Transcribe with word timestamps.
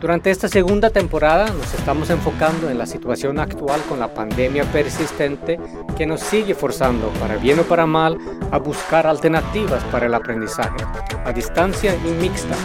durante 0.00 0.30
esta 0.30 0.48
segunda 0.48 0.90
temporada 0.90 1.50
nos 1.50 1.74
estamos 1.74 2.08
enfocando 2.10 2.70
en 2.70 2.78
la 2.78 2.86
situación 2.86 3.38
actual 3.38 3.80
con 3.88 4.00
la 4.00 4.12
pandemia 4.12 4.64
persistente 4.72 5.60
que 5.96 6.06
nos 6.06 6.20
sigue 6.20 6.54
forzando, 6.54 7.08
para 7.20 7.36
bien 7.36 7.58
o 7.60 7.62
para 7.64 7.86
mal, 7.86 8.16
a 8.50 8.58
buscar 8.58 9.06
alternativas 9.06 9.84
para 9.84 10.06
el 10.06 10.14
aprendizaje, 10.14 10.84
a 11.24 11.32
distancia 11.32 11.94
y 11.94 12.10
mixta. 12.12 12.56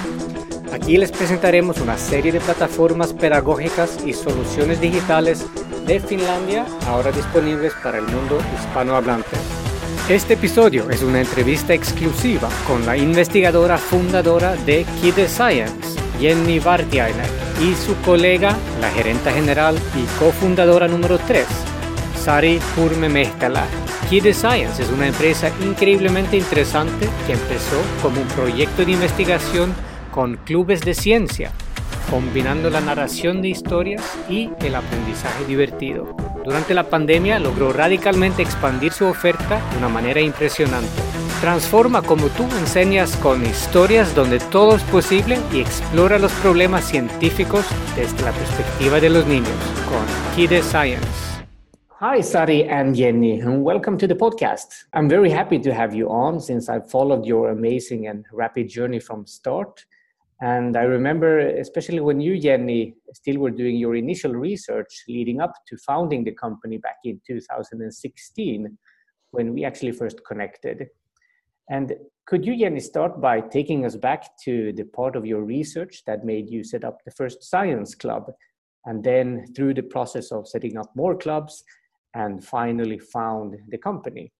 Aquí 0.71 0.97
les 0.97 1.11
presentaremos 1.11 1.79
una 1.79 1.97
serie 1.97 2.31
de 2.31 2.39
plataformas 2.39 3.13
pedagógicas 3.13 3.97
y 4.05 4.13
soluciones 4.13 4.79
digitales 4.79 5.45
de 5.85 5.99
Finlandia 5.99 6.65
ahora 6.87 7.11
disponibles 7.11 7.73
para 7.83 7.97
el 7.97 8.05
mundo 8.05 8.39
hispanohablante. 8.57 9.37
Este 10.09 10.35
episodio 10.35 10.89
es 10.89 11.01
una 11.01 11.21
entrevista 11.21 11.73
exclusiva 11.73 12.47
con 12.67 12.85
la 12.85 12.95
investigadora 12.95 13.77
fundadora 13.77 14.55
de 14.55 14.85
Kid 15.01 15.27
Science, 15.27 16.04
Jenny 16.19 16.59
Vartiainen, 16.59 17.25
y 17.61 17.73
su 17.75 17.95
colega, 18.01 18.55
la 18.81 18.89
gerente 18.91 19.31
general 19.31 19.77
y 19.95 20.05
cofundadora 20.19 20.87
número 20.87 21.17
3, 21.17 21.45
Sari 22.17 22.59
Purme 22.75 23.09
Mehtala. 23.09 23.65
Kid 24.09 24.33
Science 24.33 24.83
es 24.83 24.89
una 24.89 25.07
empresa 25.07 25.51
increíblemente 25.61 26.37
interesante 26.37 27.07
que 27.25 27.33
empezó 27.33 27.81
como 28.01 28.21
un 28.21 28.27
proyecto 28.29 28.85
de 28.85 28.91
investigación 28.91 29.73
con 30.11 30.37
clubes 30.37 30.81
de 30.81 30.93
ciencia, 30.93 31.51
combinando 32.09 32.69
la 32.69 32.81
narración 32.81 33.41
de 33.41 33.49
historias 33.49 34.03
y 34.29 34.49
el 34.61 34.75
aprendizaje 34.75 35.45
divertido. 35.45 36.15
Durante 36.43 36.73
la 36.73 36.89
pandemia 36.89 37.39
logró 37.39 37.73
radicalmente 37.73 38.43
expandir 38.43 38.93
su 38.93 39.05
oferta 39.05 39.59
de 39.71 39.77
una 39.79 39.89
manera 39.89 40.21
impresionante 40.21 41.24
Transforma 41.45 42.01
como 42.01 42.29
tú 42.29 42.41
enseñas 42.57 43.15
con 43.17 43.45
historias 43.45 44.15
donde 44.15 44.39
todo 44.39 44.77
es 44.77 44.83
posible 44.85 45.37
y 45.53 45.61
explora 45.61 46.17
los 46.17 46.31
problemas 46.41 46.85
científicos 46.85 47.67
desde 47.95 48.19
la 48.23 48.31
perspectiva 48.31 48.99
de 48.99 49.11
los 49.11 49.27
niños 49.27 49.53
con 49.87 50.03
Kide 50.35 50.63
Science. 50.63 51.05
Hi, 52.01 52.23
Sari 52.23 52.67
and 52.67 52.95
Jenny, 52.95 53.41
and 53.41 53.63
welcome 53.63 53.95
to 53.95 54.07
the 54.07 54.15
podcast. 54.15 54.87
I'm 54.91 55.07
very 55.07 55.29
happy 55.29 55.59
to 55.59 55.71
have 55.71 55.95
you 55.95 56.09
on 56.09 56.41
since 56.41 56.67
I've 56.67 56.89
followed 56.89 57.27
your 57.27 57.51
amazing 57.51 58.07
and 58.07 58.25
rapid 58.33 58.67
journey 58.67 58.99
from 58.99 59.27
start. 59.27 59.85
And 60.41 60.75
I 60.75 60.85
remember, 60.85 61.37
especially 61.59 61.99
when 61.99 62.19
you, 62.19 62.39
Jenny, 62.39 62.95
still 63.13 63.37
were 63.37 63.51
doing 63.51 63.75
your 63.75 63.95
initial 63.95 64.33
research 64.33 65.03
leading 65.07 65.41
up 65.41 65.53
to 65.67 65.77
founding 65.77 66.23
the 66.23 66.31
company 66.31 66.79
back 66.79 66.97
in 67.03 67.21
2016, 67.27 68.75
when 69.29 69.53
we 69.53 69.63
actually 69.63 69.91
first 69.91 70.25
connected. 70.25 70.87
And 71.69 71.93
could 72.27 72.45
you, 72.45 72.57
Jenny, 72.57 72.79
start 72.79 73.21
by 73.21 73.41
taking 73.41 73.85
us 73.85 73.95
back 73.95 74.37
to 74.43 74.73
the 74.73 74.83
part 74.83 75.15
of 75.15 75.25
your 75.25 75.43
research 75.43 76.03
that 76.05 76.25
made 76.25 76.49
you 76.49 76.63
set 76.63 76.83
up 76.83 77.03
the 77.03 77.11
first 77.11 77.43
science 77.43 77.95
club, 77.95 78.31
and 78.85 79.03
then 79.03 79.45
through 79.55 79.73
the 79.73 79.83
process 79.83 80.31
of 80.31 80.47
setting 80.47 80.77
up 80.77 80.91
more 80.95 81.15
clubs, 81.15 81.63
and 82.13 82.43
finally 82.43 82.97
found 82.97 83.57
the 83.69 83.77
company? 83.77 84.31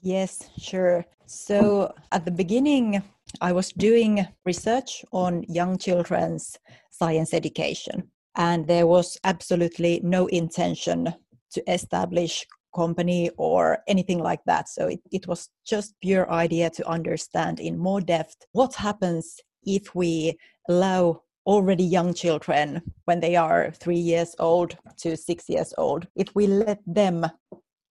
Yes, 0.00 0.48
sure. 0.58 1.04
So 1.26 1.92
at 2.12 2.24
the 2.24 2.30
beginning, 2.30 3.02
I 3.40 3.52
was 3.52 3.72
doing 3.72 4.26
research 4.46 5.04
on 5.12 5.44
young 5.48 5.76
children's 5.76 6.58
science 6.90 7.34
education, 7.34 8.10
and 8.36 8.66
there 8.66 8.86
was 8.86 9.18
absolutely 9.24 10.00
no 10.02 10.26
intention 10.26 11.14
to 11.50 11.72
establish 11.72 12.46
company 12.74 13.30
or 13.36 13.78
anything 13.86 14.18
like 14.18 14.40
that. 14.46 14.68
So 14.68 14.88
it, 14.88 15.00
it 15.10 15.26
was 15.26 15.48
just 15.66 15.94
pure 16.00 16.30
idea 16.30 16.70
to 16.70 16.88
understand 16.88 17.60
in 17.60 17.78
more 17.78 18.00
depth 18.00 18.46
what 18.52 18.74
happens 18.74 19.40
if 19.64 19.94
we 19.94 20.38
allow 20.68 21.22
already 21.46 21.84
young 21.84 22.12
children 22.12 22.82
when 23.06 23.20
they 23.20 23.34
are 23.34 23.72
three 23.72 23.98
years 23.98 24.34
old 24.38 24.76
to 24.98 25.16
six 25.16 25.48
years 25.48 25.72
old 25.78 26.06
if 26.14 26.28
we 26.34 26.46
let 26.46 26.78
them 26.86 27.24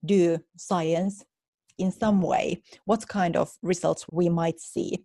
do 0.06 0.38
science 0.56 1.26
in 1.80 1.92
some 1.92 2.22
way 2.22 2.62
what 2.86 3.08
kind 3.08 3.36
of 3.36 3.52
results 3.64 4.06
we 4.12 4.30
might 4.30 4.60
see 4.60 5.04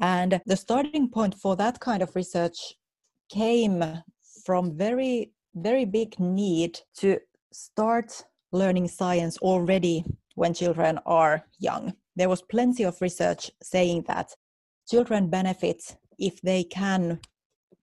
and 0.00 0.38
the 0.44 0.56
starting 0.56 1.08
point 1.08 1.34
for 1.34 1.56
that 1.56 1.80
kind 1.80 2.02
of 2.02 2.14
research 2.14 2.74
came 3.30 3.82
from 4.44 4.76
very 4.76 5.32
very 5.54 5.86
big 5.86 6.18
need 6.20 6.78
to 6.94 7.18
start 7.52 8.24
learning 8.52 8.88
science 8.88 9.38
already 9.38 10.04
when 10.34 10.54
children 10.54 10.98
are 11.06 11.44
young. 11.58 11.94
There 12.16 12.28
was 12.28 12.42
plenty 12.42 12.84
of 12.84 13.00
research 13.00 13.50
saying 13.62 14.04
that 14.08 14.34
children 14.88 15.28
benefit 15.28 15.96
if 16.18 16.40
they 16.42 16.64
can 16.64 17.20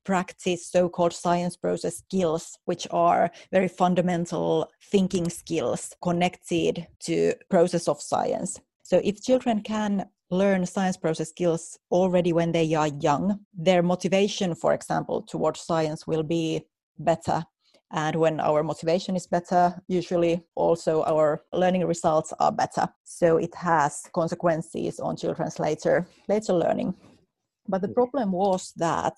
practice 0.05 0.65
so-called 0.67 1.13
science 1.13 1.55
process 1.57 1.97
skills 1.97 2.57
which 2.65 2.87
are 2.91 3.29
very 3.51 3.67
fundamental 3.67 4.69
thinking 4.91 5.29
skills 5.29 5.93
connected 6.01 6.87
to 6.99 7.33
process 7.49 7.87
of 7.87 8.01
science 8.01 8.59
so 8.83 9.01
if 9.03 9.21
children 9.21 9.61
can 9.61 10.05
learn 10.31 10.65
science 10.65 10.97
process 10.97 11.29
skills 11.29 11.77
already 11.91 12.31
when 12.33 12.51
they 12.51 12.73
are 12.73 12.87
young 13.01 13.39
their 13.53 13.83
motivation 13.83 14.55
for 14.55 14.73
example 14.73 15.21
towards 15.21 15.59
science 15.59 16.07
will 16.07 16.23
be 16.23 16.61
better 16.97 17.43
and 17.91 18.15
when 18.15 18.39
our 18.39 18.63
motivation 18.63 19.15
is 19.15 19.27
better 19.27 19.81
usually 19.87 20.43
also 20.55 21.03
our 21.03 21.43
learning 21.53 21.85
results 21.85 22.33
are 22.39 22.51
better. 22.51 22.87
So 23.03 23.37
it 23.37 23.55
has 23.55 24.03
consequences 24.13 24.99
on 24.99 25.17
children's 25.17 25.59
later 25.59 26.07
later 26.27 26.53
learning. 26.53 26.93
But 27.67 27.81
the 27.81 27.89
problem 27.89 28.31
was 28.31 28.73
that 28.77 29.17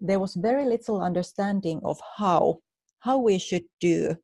there 0.00 0.18
was 0.18 0.34
very 0.34 0.64
little 0.64 1.00
understanding 1.00 1.80
of 1.84 2.00
how 2.16 2.58
how 3.00 3.18
we 3.18 3.38
should 3.38 3.64
do 3.80 4.16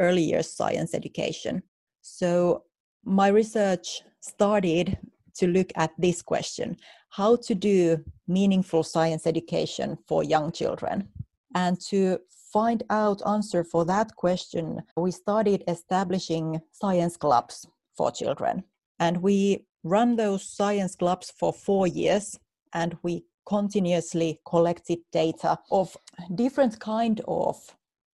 early 0.00 0.22
years 0.22 0.50
science 0.50 0.94
education. 0.94 1.62
So 2.00 2.64
my 3.04 3.28
research 3.28 4.02
started 4.20 4.98
to 5.34 5.46
look 5.46 5.72
at 5.76 5.90
this 5.98 6.22
question 6.22 6.76
how 7.08 7.36
to 7.36 7.54
do 7.54 8.02
meaningful 8.26 8.82
science 8.82 9.26
education 9.26 9.98
for 10.08 10.24
young 10.24 10.50
children 10.50 11.06
and 11.54 11.78
to 11.78 12.18
find 12.52 12.82
out 12.90 13.22
answer 13.26 13.64
for 13.64 13.84
that 13.86 14.14
question, 14.16 14.82
we 14.96 15.10
started 15.10 15.64
establishing 15.68 16.60
science 16.72 17.16
clubs 17.16 17.66
for 17.96 18.10
children. 18.10 18.64
And 18.98 19.22
we 19.22 19.64
run 19.84 20.16
those 20.16 20.48
science 20.48 20.94
clubs 20.94 21.32
for 21.38 21.52
four 21.52 21.86
years 21.86 22.38
and 22.74 22.96
we 23.02 23.24
continuously 23.46 24.40
collected 24.46 24.98
data 25.12 25.58
of 25.70 25.96
different 26.34 26.78
kind 26.78 27.20
of 27.26 27.56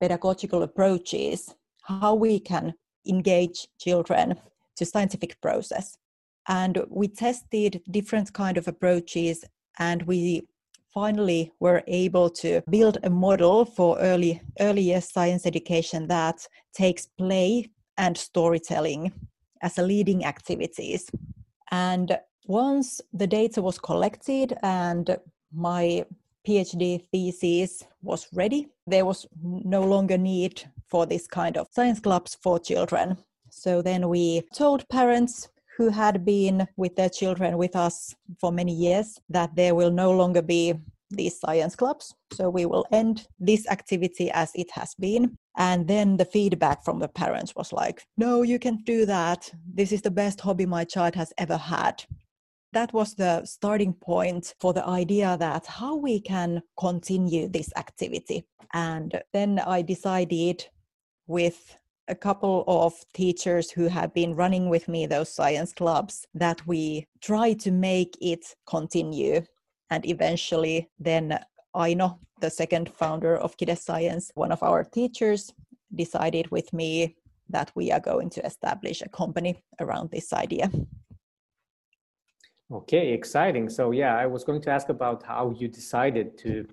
pedagogical 0.01 0.63
approaches 0.63 1.55
how 1.83 2.15
we 2.15 2.41
can 2.41 2.75
engage 3.07 3.67
children 3.79 4.35
to 4.77 4.85
scientific 4.85 5.41
process 5.41 5.97
and 6.49 6.83
we 6.89 7.09
tested 7.09 7.83
different 7.91 8.33
kind 8.33 8.57
of 8.57 8.69
approaches 8.69 9.45
and 9.79 10.03
we 10.05 10.47
finally 10.93 11.53
we 11.61 11.71
were 11.71 11.83
able 11.87 12.31
to 12.31 12.63
build 12.71 12.99
a 13.03 13.11
model 13.11 13.65
for 13.65 13.99
early 13.99 14.41
earlier 14.61 15.01
science 15.01 15.47
education 15.47 16.09
that 16.09 16.47
takes 16.75 17.07
play 17.07 17.71
and 17.97 18.17
storytelling 18.17 19.13
as 19.63 19.79
a 19.79 19.83
leading 19.83 20.25
activities. 20.25 21.11
And 21.71 22.19
once 22.47 23.01
the 23.13 23.27
data 23.27 23.61
was 23.61 23.79
collected 23.79 24.57
and 24.63 25.17
my 25.53 26.05
phd 26.47 27.05
thesis 27.13 27.85
was 28.03 28.29
ready 28.33 28.69
there 28.87 29.05
was 29.05 29.27
no 29.43 29.83
longer 29.83 30.17
need 30.17 30.63
for 30.87 31.05
this 31.05 31.27
kind 31.27 31.57
of 31.57 31.69
science 31.71 32.01
clubs 32.01 32.37
for 32.43 32.59
children. 32.59 33.17
So 33.51 33.83
then 33.83 34.09
we 34.09 34.43
told 34.55 34.89
parents 34.89 35.49
who 35.79 35.89
had 35.89 36.25
been 36.25 36.67
with 36.77 36.97
their 36.97 37.09
children 37.09 37.57
with 37.57 37.77
us 37.77 38.15
for 38.41 38.51
many 38.51 38.75
years 38.75 39.21
that 39.31 39.55
there 39.55 39.77
will 39.77 39.93
no 39.93 40.11
longer 40.11 40.43
be 40.43 40.75
these 41.11 41.39
science 41.39 41.77
clubs. 41.77 42.15
So 42.33 42.51
we 42.51 42.67
will 42.67 42.85
end 42.93 43.29
this 43.39 43.67
activity 43.69 44.31
as 44.33 44.51
it 44.55 44.71
has 44.73 44.95
been. 44.97 45.39
And 45.57 45.87
then 45.87 46.17
the 46.17 46.25
feedback 46.25 46.85
from 46.85 46.99
the 46.99 47.09
parents 47.09 47.55
was 47.55 47.73
like, 47.73 48.03
no, 48.17 48.43
you 48.43 48.59
can't 48.59 48.85
do 48.85 49.07
that. 49.07 49.51
This 49.73 49.93
is 49.93 50.03
the 50.03 50.11
best 50.11 50.41
hobby 50.41 50.67
my 50.67 50.85
child 50.85 51.15
has 51.15 51.33
ever 51.39 51.57
had. 51.57 52.05
That 52.73 52.93
was 52.93 53.15
the 53.15 53.45
starting 53.47 53.95
point 53.95 54.55
for 54.61 54.75
the 54.75 54.87
idea 54.87 55.37
that 55.39 55.67
how 55.67 55.97
we 55.97 56.21
can 56.21 56.61
continue 56.79 57.49
this 57.49 57.71
activity. 57.77 58.45
And 58.75 59.23
then 59.33 59.61
I 59.61 59.83
decided 59.83 60.67
with 61.29 61.78
a 62.09 62.15
couple 62.15 62.65
of 62.67 62.95
teachers 63.13 63.71
who 63.71 63.87
have 63.87 64.13
been 64.15 64.35
running 64.35 64.69
with 64.69 64.89
me 64.89 65.07
those 65.07 65.33
science 65.33 65.73
clubs 65.73 66.27
that 66.35 66.67
we 66.67 67.07
try 67.21 67.53
to 67.53 67.71
make 67.71 68.17
it 68.21 68.57
continue. 68.67 69.43
And 69.91 70.07
eventually, 70.07 70.89
then 70.99 71.39
Aino, 71.75 72.19
the 72.41 72.51
second 72.51 72.91
founder 72.91 73.37
of 73.37 73.57
Kide 73.57 73.79
Science, 73.79 74.31
one 74.35 74.53
of 74.53 74.63
our 74.63 74.85
teachers, 74.85 75.53
decided 75.95 76.51
with 76.51 76.73
me 76.73 77.17
that 77.51 77.71
we 77.75 77.91
are 77.93 78.01
going 78.01 78.31
to 78.31 78.45
establish 78.45 79.03
a 79.03 79.09
company 79.09 79.63
around 79.81 80.11
this 80.11 80.33
idea. 80.33 80.71
Okay, 82.71 83.13
exciting. 83.13 83.71
So, 83.71 83.93
yeah, 83.93 84.15
I 84.17 84.27
was 84.27 84.45
going 84.45 84.61
to 84.63 84.71
ask 84.71 84.91
about 84.91 85.23
how 85.23 85.55
you 85.59 85.69
decided 85.69 86.37
to 86.39 86.67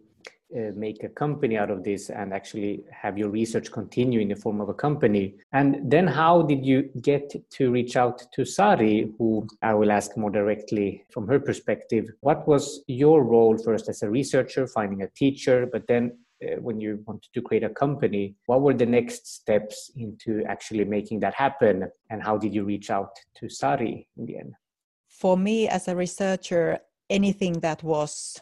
uh, 0.55 0.71
make 0.75 1.03
a 1.03 1.09
company 1.09 1.57
out 1.57 1.69
of 1.69 1.83
this 1.83 2.09
and 2.09 2.33
actually 2.33 2.83
have 2.91 3.17
your 3.17 3.29
research 3.29 3.71
continue 3.71 4.19
in 4.19 4.29
the 4.29 4.35
form 4.35 4.61
of 4.61 4.69
a 4.69 4.73
company. 4.73 5.35
And 5.51 5.91
then, 5.91 6.07
how 6.07 6.41
did 6.43 6.65
you 6.65 6.89
get 7.01 7.33
to 7.51 7.71
reach 7.71 7.97
out 7.97 8.23
to 8.33 8.45
Sari, 8.45 9.13
who 9.17 9.47
I 9.61 9.73
will 9.73 9.91
ask 9.91 10.15
more 10.15 10.29
directly 10.29 11.03
from 11.11 11.27
her 11.27 11.39
perspective? 11.39 12.09
What 12.21 12.47
was 12.47 12.83
your 12.87 13.23
role 13.23 13.57
first 13.57 13.89
as 13.89 14.01
a 14.03 14.09
researcher, 14.09 14.67
finding 14.67 15.01
a 15.01 15.09
teacher, 15.09 15.67
but 15.71 15.87
then 15.87 16.17
uh, 16.43 16.59
when 16.61 16.79
you 16.79 17.03
wanted 17.05 17.31
to 17.33 17.41
create 17.41 17.63
a 17.63 17.69
company, 17.69 18.35
what 18.45 18.61
were 18.61 18.73
the 18.73 18.85
next 18.85 19.27
steps 19.27 19.91
into 19.95 20.43
actually 20.45 20.85
making 20.85 21.19
that 21.21 21.33
happen? 21.33 21.89
And 22.09 22.21
how 22.21 22.37
did 22.37 22.53
you 22.53 22.63
reach 22.63 22.89
out 22.89 23.11
to 23.37 23.49
Sari 23.49 24.07
in 24.17 24.25
the 24.25 24.37
end? 24.37 24.53
For 25.07 25.37
me, 25.37 25.67
as 25.67 25.87
a 25.87 25.95
researcher, 25.95 26.79
anything 27.09 27.59
that 27.59 27.83
was 27.83 28.41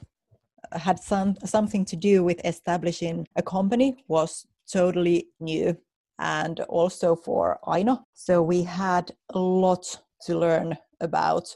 had 0.76 1.00
some 1.00 1.36
something 1.46 1.86
to 1.86 1.96
do 1.96 2.24
with 2.24 2.46
establishing 2.46 3.28
a 3.36 3.42
company 3.42 4.04
was 4.08 4.46
totally 4.72 5.28
new 5.40 5.78
and 6.20 6.60
also 6.62 7.16
for 7.16 7.60
Aino. 7.68 8.06
So 8.14 8.42
we 8.42 8.64
had 8.64 9.12
a 9.30 9.40
lot 9.40 10.02
to 10.26 10.38
learn 10.38 10.78
about 11.02 11.48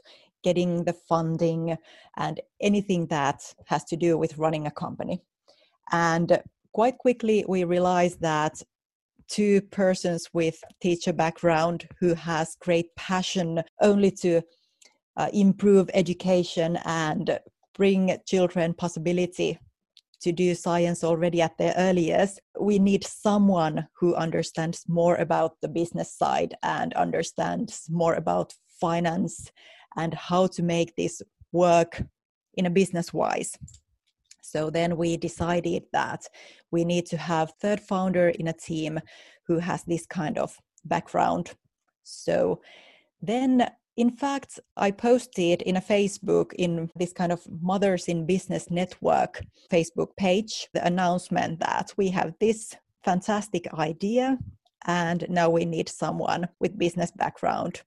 getting 0.44 0.84
the 0.84 0.94
funding 0.94 1.78
and 2.18 2.40
anything 2.62 3.08
that 3.08 3.42
has 3.66 3.84
to 3.86 3.96
do 3.96 4.18
with 4.18 4.38
running 4.38 4.68
a 4.68 4.72
company. 4.72 5.22
And 5.92 6.42
quite 6.74 6.98
quickly, 6.98 7.46
we 7.48 7.64
realized 7.64 8.22
that 8.22 8.62
two 9.28 9.62
persons 9.62 10.30
with 10.34 10.64
teacher 10.82 11.14
background 11.14 11.88
who 12.00 12.14
has 12.14 12.56
great 12.60 12.96
passion 12.96 13.62
only 13.82 14.12
to 14.12 14.42
uh, 15.18 15.30
improve 15.34 15.90
education 15.94 16.78
and 16.86 17.40
bring 17.78 18.18
children 18.26 18.74
possibility 18.74 19.58
to 20.20 20.32
do 20.32 20.56
science 20.56 21.04
already 21.04 21.42
at 21.42 21.58
their 21.58 21.74
earliest 21.78 22.40
we 22.60 22.80
need 22.80 23.04
someone 23.04 23.88
who 24.00 24.16
understands 24.16 24.84
more 24.88 25.16
about 25.16 25.52
the 25.62 25.68
business 25.68 26.14
side 26.14 26.56
and 26.64 26.94
understands 26.94 27.88
more 27.90 28.16
about 28.16 28.54
finance 28.82 29.52
and 29.96 30.14
how 30.14 30.48
to 30.48 30.64
make 30.64 30.96
this 30.96 31.22
work 31.52 32.04
in 32.56 32.66
a 32.66 32.70
business 32.70 33.14
wise 33.14 33.58
so 34.48 34.70
then 34.70 34.96
we 34.96 35.18
decided 35.18 35.84
that 35.92 36.26
we 36.72 36.86
need 36.86 37.06
to 37.08 37.18
have 37.18 37.52
third 37.60 37.82
founder 37.82 38.30
in 38.30 38.48
a 38.48 38.54
team 38.54 39.00
who 39.46 39.60
has 39.60 39.84
this 39.84 40.06
kind 40.06 40.38
of 40.38 40.58
background. 40.86 41.52
So 42.04 42.62
then 43.22 43.70
in 43.98 44.12
fact, 44.12 44.60
I 44.78 44.92
posted 44.92 45.64
in 45.64 45.76
a 45.76 45.82
Facebook 45.82 46.54
in 46.54 46.90
this 46.96 47.12
kind 47.12 47.32
of 47.32 47.42
Mothers 47.62 48.08
in 48.08 48.28
Business 48.28 48.70
Network 48.70 49.42
Facebook 49.72 50.16
page 50.16 50.68
the 50.74 50.86
announcement 50.86 51.60
that 51.60 51.94
we 51.98 52.10
have 52.10 52.34
this 52.40 52.76
fantastic 53.04 53.68
idea 53.74 54.38
and 54.86 55.26
now 55.30 55.50
we 55.50 55.66
need 55.66 55.90
someone 55.90 56.48
with 56.60 56.78
business 56.78 57.12
background 57.12 57.82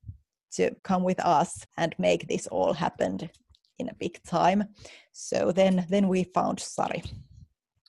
to 0.52 0.74
come 0.82 1.04
with 1.04 1.20
us 1.20 1.64
and 1.76 1.94
make 1.98 2.26
this 2.26 2.48
all 2.48 2.72
happen 2.72 3.30
in 3.78 3.88
a 3.88 3.94
big 3.94 4.20
time. 4.24 4.64
So 5.12 5.52
then 5.52 5.86
then 5.88 6.08
we 6.08 6.24
found 6.24 6.58
Sari. 6.58 7.04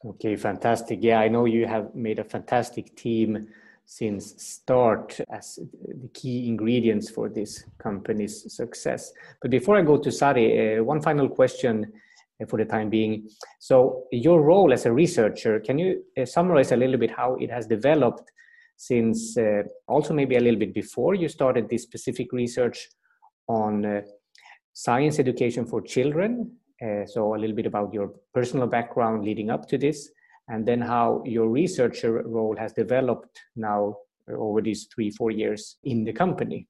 Okay, 0.06 0.35
fantastic. 0.35 1.00
Yeah, 1.01 1.19
I 1.19 1.27
know 1.27 1.45
you 1.45 1.65
have 1.65 1.95
made 1.95 2.19
a 2.19 2.24
fantastic 2.24 2.95
team 2.95 3.47
since 3.85 4.41
start 4.41 5.19
as 5.29 5.59
the 6.01 6.09
key 6.13 6.47
ingredients 6.47 7.09
for 7.09 7.29
this 7.29 7.65
company's 7.77 8.53
success. 8.55 9.11
But 9.41 9.51
before 9.51 9.77
I 9.77 9.81
go 9.81 9.97
to 9.97 10.11
Sari, 10.11 10.77
uh, 10.77 10.83
one 10.83 11.01
final 11.01 11.27
question 11.27 11.91
uh, 12.41 12.45
for 12.45 12.57
the 12.57 12.65
time 12.65 12.89
being. 12.89 13.29
So, 13.59 14.03
your 14.11 14.41
role 14.41 14.73
as 14.73 14.85
a 14.85 14.91
researcher, 14.91 15.59
can 15.59 15.77
you 15.77 16.03
uh, 16.17 16.25
summarize 16.25 16.71
a 16.71 16.77
little 16.77 16.97
bit 16.97 17.11
how 17.11 17.35
it 17.35 17.51
has 17.51 17.67
developed 17.67 18.31
since 18.77 19.37
uh, 19.37 19.63
also 19.87 20.13
maybe 20.13 20.37
a 20.37 20.39
little 20.39 20.59
bit 20.59 20.73
before 20.73 21.13
you 21.13 21.27
started 21.27 21.69
this 21.69 21.83
specific 21.83 22.31
research 22.31 22.89
on 23.47 23.85
uh, 23.85 24.01
science 24.73 25.19
education 25.19 25.65
for 25.65 25.81
children. 25.81 26.51
Uh, 26.81 27.05
so, 27.05 27.35
a 27.35 27.37
little 27.37 27.55
bit 27.55 27.67
about 27.67 27.93
your 27.93 28.13
personal 28.33 28.67
background 28.67 29.23
leading 29.23 29.49
up 29.49 29.67
to 29.67 29.77
this, 29.77 30.09
and 30.51 30.65
then 30.65 30.81
how 30.81 31.24
your 31.25 31.48
researcher 31.50 32.21
role 32.25 32.56
has 32.57 32.74
developed 32.74 33.39
now 33.56 33.95
over 34.27 34.62
these 34.62 34.88
three, 34.94 35.09
four 35.09 35.31
years 35.31 35.77
in 35.86 36.03
the 36.03 36.12
company. 36.12 36.68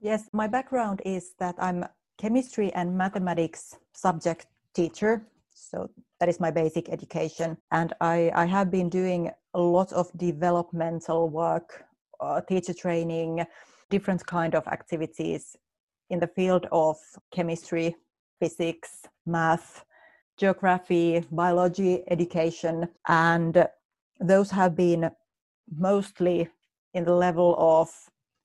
Yes, 0.00 0.28
my 0.32 0.48
background 0.48 1.00
is 1.04 1.32
that 1.38 1.54
I'm 1.58 1.84
chemistry 2.18 2.72
and 2.74 2.98
mathematics 2.98 3.76
subject 3.94 4.46
teacher. 4.74 5.22
So 5.54 5.88
that 6.18 6.28
is 6.28 6.40
my 6.40 6.50
basic 6.50 6.88
education. 6.88 7.56
And 7.70 7.94
I, 8.00 8.32
I 8.34 8.44
have 8.44 8.70
been 8.70 8.90
doing 8.90 9.30
a 9.54 9.60
lot 9.60 9.92
of 9.92 10.10
developmental 10.16 11.28
work, 11.28 11.84
uh, 12.20 12.40
teacher 12.40 12.74
training, 12.74 13.44
different 13.88 14.26
kind 14.26 14.54
of 14.54 14.66
activities 14.66 15.56
in 16.10 16.18
the 16.18 16.26
field 16.26 16.66
of 16.72 16.96
chemistry, 17.32 17.94
physics, 18.40 19.06
math, 19.24 19.85
geography, 20.36 21.24
biology, 21.30 22.02
education, 22.08 22.88
and 23.08 23.66
those 24.20 24.50
have 24.50 24.76
been 24.76 25.10
mostly 25.74 26.48
in 26.94 27.04
the 27.04 27.14
level 27.14 27.54
of 27.58 27.90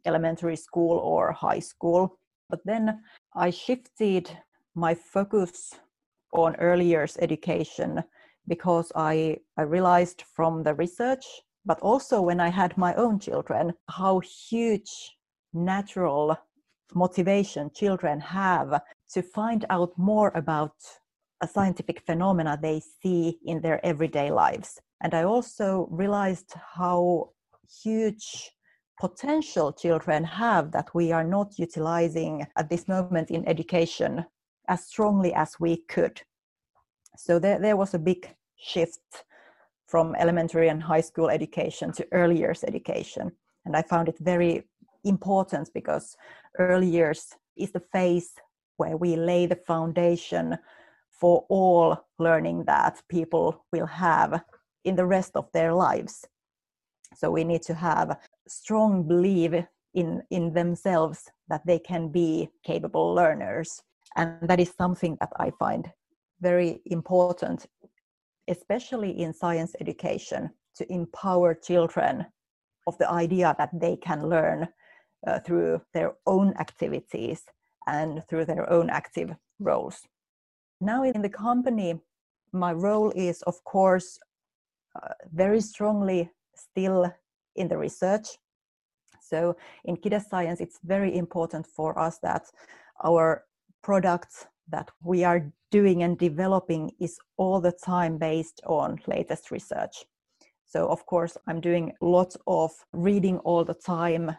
elementary 0.06 0.56
school 0.56 0.98
or 0.98 1.32
high 1.32 1.60
school. 1.60 2.18
But 2.50 2.62
then 2.66 3.02
I 3.34 3.50
shifted 3.50 4.30
my 4.76 4.94
focus 4.94 5.76
on 6.34 6.56
early 6.56 6.86
years 6.86 7.18
education 7.20 8.04
because 8.48 8.92
I, 8.96 9.38
I 9.58 9.64
realized 9.64 10.24
from 10.34 10.64
the 10.64 10.74
research, 10.74 11.26
but 11.66 11.80
also 11.82 12.22
when 12.22 12.40
I 12.40 12.50
had 12.50 12.78
my 12.78 12.94
own 12.96 13.20
children, 13.20 13.74
how 13.90 14.20
huge 14.20 15.18
natural 15.54 16.38
motivation 16.94 17.70
children 17.74 18.20
have 18.20 18.82
to 19.14 19.22
find 19.22 19.66
out 19.70 19.92
more 19.98 20.32
about 20.36 20.74
a 21.42 21.48
scientific 21.48 22.02
phenomena 22.06 22.58
they 22.62 22.82
see 23.02 23.40
in 23.46 23.62
their 23.62 23.84
everyday 23.86 24.32
lives. 24.32 24.80
And 25.02 25.14
I 25.14 25.24
also 25.24 25.88
realized 25.90 26.54
how 26.76 27.32
huge 27.84 28.52
potential 29.00 29.74
children 29.74 30.24
have 30.24 30.72
that 30.72 30.94
we 30.94 31.12
are 31.12 31.24
not 31.24 31.58
utilizing 31.58 32.46
at 32.56 32.70
this 32.70 32.88
moment 32.88 33.32
in 33.32 33.48
education 33.48 34.26
as 34.68 34.86
strongly 34.86 35.34
as 35.34 35.60
we 35.60 35.78
could. 35.90 36.22
So 37.18 37.40
there, 37.40 37.60
there 37.60 37.76
was 37.76 37.94
a 37.94 38.00
big 38.00 38.30
shift 38.58 39.26
from 39.88 40.16
elementary 40.16 40.70
and 40.70 40.82
high 40.82 41.02
school 41.02 41.30
education 41.30 41.92
to 41.94 42.08
early 42.12 42.38
years 42.38 42.64
education. 42.64 43.32
And 43.66 43.76
I 43.76 43.82
found 43.82 44.08
it 44.08 44.18
very 44.20 44.64
important 45.04 45.70
because 45.74 46.16
early 46.60 46.88
years 46.88 47.34
is 47.58 47.72
the 47.72 47.84
phase 47.92 48.32
where 48.78 48.98
we 48.98 49.16
lay 49.16 49.48
the 49.48 49.56
foundation 49.56 50.58
for 51.22 51.46
all 51.50 51.96
learning 52.18 52.64
that 52.66 53.00
people 53.08 53.64
will 53.72 53.86
have 53.86 54.42
in 54.84 54.96
the 54.96 55.06
rest 55.06 55.34
of 55.36 55.48
their 55.54 55.72
lives. 55.72 56.26
So 57.16 57.30
we 57.30 57.44
need 57.44 57.62
to 57.64 57.76
have 57.76 58.18
strong 58.48 59.08
belief 59.08 59.54
in, 59.94 60.24
in 60.32 60.54
themselves 60.54 61.30
that 61.48 61.62
they 61.66 61.78
can 61.78 62.10
be 62.10 62.50
capable 62.66 63.14
learners. 63.14 63.84
And 64.16 64.50
that 64.50 64.60
is 64.60 64.74
something 64.76 65.16
that 65.20 65.32
I 65.38 65.52
find 65.60 65.92
very 66.42 66.82
important, 66.88 67.68
especially 68.48 69.22
in 69.22 69.32
science 69.34 69.76
education, 69.80 70.50
to 70.78 70.92
empower 70.92 71.54
children 71.54 72.26
of 72.88 72.98
the 72.98 73.10
idea 73.10 73.54
that 73.60 73.70
they 73.80 73.96
can 73.96 74.28
learn 74.28 74.68
uh, 75.28 75.40
through 75.42 75.82
their 75.94 76.14
own 76.26 76.56
activities 76.58 77.44
and 77.86 78.24
through 78.28 78.46
their 78.46 78.68
own 78.72 78.90
active 78.90 79.36
roles. 79.60 80.02
Now, 80.82 81.04
in 81.04 81.22
the 81.22 81.30
company, 81.30 82.02
my 82.52 82.74
role 82.74 83.12
is, 83.12 83.44
of 83.44 83.64
course, 83.64 84.18
uh, 84.96 85.14
very 85.32 85.62
strongly 85.62 86.32
still 86.56 87.14
in 87.56 87.68
the 87.68 87.78
research. 87.78 88.28
So, 89.22 89.56
in 89.86 89.96
Kide 89.98 90.22
Science, 90.28 90.60
it's 90.60 90.80
very 90.84 91.16
important 91.16 91.68
for 91.68 91.98
us 91.98 92.18
that 92.24 92.44
our 93.04 93.46
products 93.84 94.48
that 94.70 94.90
we 95.04 95.24
are 95.24 95.52
doing 95.70 96.02
and 96.02 96.18
developing 96.18 96.92
is 97.00 97.20
all 97.38 97.62
the 97.62 97.72
time 97.72 98.18
based 98.18 98.60
on 98.66 99.00
latest 99.06 99.52
research. 99.52 100.06
So, 100.66 100.88
of 100.88 101.06
course, 101.06 101.38
I'm 101.48 101.62
doing 101.62 101.94
lots 102.02 102.38
of 102.48 102.72
reading 102.92 103.38
all 103.40 103.64
the 103.64 103.76
time 103.76 104.36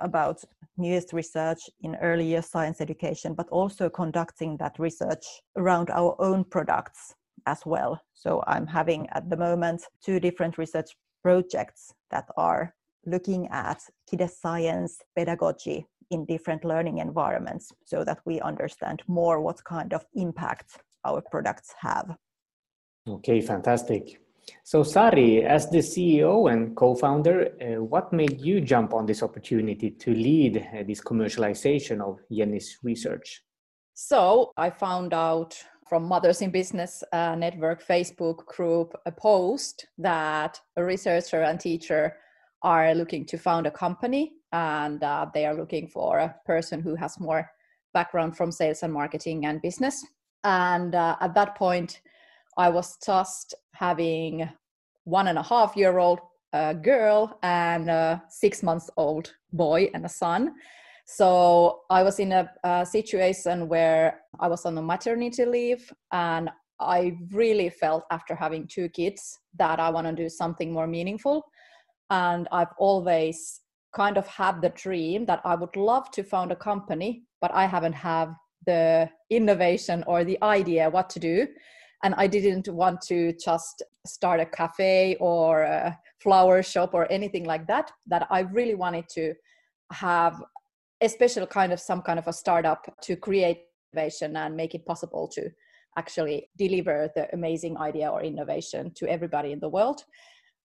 about 0.00 0.42
newest 0.76 1.12
research 1.12 1.58
in 1.82 1.96
early 1.96 2.40
science 2.42 2.80
education, 2.80 3.34
but 3.34 3.48
also 3.50 3.88
conducting 3.88 4.56
that 4.58 4.78
research 4.78 5.24
around 5.56 5.90
our 5.90 6.16
own 6.20 6.44
products 6.44 7.14
as 7.46 7.64
well. 7.64 8.00
So, 8.14 8.42
I'm 8.46 8.66
having 8.66 9.08
at 9.10 9.28
the 9.30 9.36
moment 9.36 9.82
two 10.04 10.20
different 10.20 10.58
research 10.58 10.90
projects 11.22 11.92
that 12.10 12.26
are 12.36 12.74
looking 13.06 13.48
at 13.48 13.80
Kide 14.10 14.30
science 14.30 15.00
pedagogy 15.16 15.86
in 16.10 16.24
different 16.24 16.64
learning 16.64 16.98
environments 16.98 17.72
so 17.84 18.04
that 18.04 18.18
we 18.24 18.40
understand 18.40 19.02
more 19.06 19.40
what 19.40 19.62
kind 19.64 19.92
of 19.92 20.04
impact 20.14 20.78
our 21.04 21.22
products 21.30 21.74
have. 21.80 22.16
Okay, 23.06 23.40
fantastic. 23.40 24.20
So, 24.64 24.82
Sari, 24.82 25.44
as 25.44 25.70
the 25.70 25.78
CEO 25.78 26.52
and 26.52 26.76
co 26.76 26.94
founder, 26.94 27.52
uh, 27.60 27.82
what 27.82 28.12
made 28.12 28.40
you 28.40 28.60
jump 28.60 28.94
on 28.94 29.06
this 29.06 29.22
opportunity 29.22 29.90
to 29.90 30.12
lead 30.12 30.56
uh, 30.58 30.82
this 30.86 31.00
commercialization 31.00 32.00
of 32.00 32.20
Jenny's 32.30 32.78
research? 32.82 33.42
So, 33.94 34.52
I 34.56 34.70
found 34.70 35.14
out 35.14 35.56
from 35.88 36.04
Mothers 36.04 36.42
in 36.42 36.50
Business 36.50 37.02
uh, 37.12 37.34
Network 37.34 37.84
Facebook 37.84 38.44
group 38.46 38.94
a 39.06 39.12
post 39.12 39.86
that 39.96 40.60
a 40.76 40.84
researcher 40.84 41.42
and 41.42 41.58
teacher 41.58 42.16
are 42.62 42.94
looking 42.94 43.24
to 43.26 43.38
found 43.38 43.66
a 43.66 43.70
company 43.70 44.32
and 44.52 45.02
uh, 45.02 45.26
they 45.32 45.46
are 45.46 45.54
looking 45.54 45.88
for 45.88 46.18
a 46.18 46.34
person 46.44 46.80
who 46.80 46.94
has 46.94 47.18
more 47.20 47.50
background 47.94 48.36
from 48.36 48.52
sales 48.52 48.82
and 48.82 48.92
marketing 48.92 49.46
and 49.46 49.62
business. 49.62 50.04
And 50.44 50.94
uh, 50.94 51.16
at 51.20 51.34
that 51.34 51.56
point, 51.56 52.00
I 52.58 52.68
was 52.68 52.98
just 53.06 53.54
having 53.72 54.48
one 55.04 55.28
and 55.28 55.38
a 55.38 55.42
half 55.42 55.76
year 55.76 55.98
old 55.98 56.18
uh, 56.52 56.72
girl 56.72 57.38
and 57.42 57.88
a 57.88 58.22
six 58.28 58.64
months 58.64 58.90
old 58.96 59.32
boy 59.52 59.90
and 59.94 60.04
a 60.04 60.08
son. 60.08 60.54
So 61.06 61.82
I 61.88 62.02
was 62.02 62.18
in 62.18 62.32
a, 62.32 62.50
a 62.64 62.84
situation 62.84 63.68
where 63.68 64.20
I 64.40 64.48
was 64.48 64.66
on 64.66 64.76
a 64.76 64.82
maternity 64.82 65.44
leave 65.46 65.90
and 66.12 66.50
I 66.80 67.16
really 67.32 67.70
felt 67.70 68.04
after 68.10 68.34
having 68.34 68.66
two 68.66 68.88
kids 68.88 69.38
that 69.56 69.78
I 69.78 69.90
want 69.90 70.06
to 70.08 70.12
do 70.12 70.28
something 70.28 70.72
more 70.72 70.86
meaningful. 70.86 71.44
And 72.10 72.48
I've 72.50 72.74
always 72.78 73.60
kind 73.94 74.18
of 74.18 74.26
had 74.26 74.60
the 74.60 74.70
dream 74.70 75.26
that 75.26 75.40
I 75.44 75.54
would 75.54 75.76
love 75.76 76.10
to 76.10 76.22
found 76.24 76.50
a 76.50 76.56
company, 76.56 77.22
but 77.40 77.52
I 77.52 77.66
haven't 77.66 77.94
have 77.94 78.34
the 78.66 79.08
innovation 79.30 80.04
or 80.06 80.24
the 80.24 80.38
idea 80.42 80.90
what 80.90 81.08
to 81.10 81.20
do 81.20 81.46
and 82.04 82.14
i 82.16 82.26
didn't 82.26 82.68
want 82.68 83.00
to 83.00 83.32
just 83.34 83.82
start 84.06 84.40
a 84.40 84.46
cafe 84.46 85.16
or 85.20 85.62
a 85.62 85.98
flower 86.20 86.62
shop 86.62 86.94
or 86.94 87.10
anything 87.10 87.44
like 87.44 87.66
that 87.66 87.90
that 88.06 88.26
i 88.30 88.40
really 88.40 88.74
wanted 88.74 89.08
to 89.08 89.34
have 89.92 90.42
a 91.00 91.08
special 91.08 91.46
kind 91.46 91.72
of 91.72 91.80
some 91.80 92.02
kind 92.02 92.18
of 92.18 92.26
a 92.26 92.32
startup 92.32 92.86
to 93.02 93.16
create 93.16 93.62
innovation 93.92 94.36
and 94.36 94.56
make 94.56 94.74
it 94.74 94.84
possible 94.84 95.28
to 95.28 95.48
actually 95.96 96.48
deliver 96.56 97.10
the 97.14 97.32
amazing 97.32 97.76
idea 97.78 98.08
or 98.08 98.22
innovation 98.22 98.92
to 98.94 99.08
everybody 99.08 99.52
in 99.52 99.60
the 99.60 99.68
world. 99.68 100.04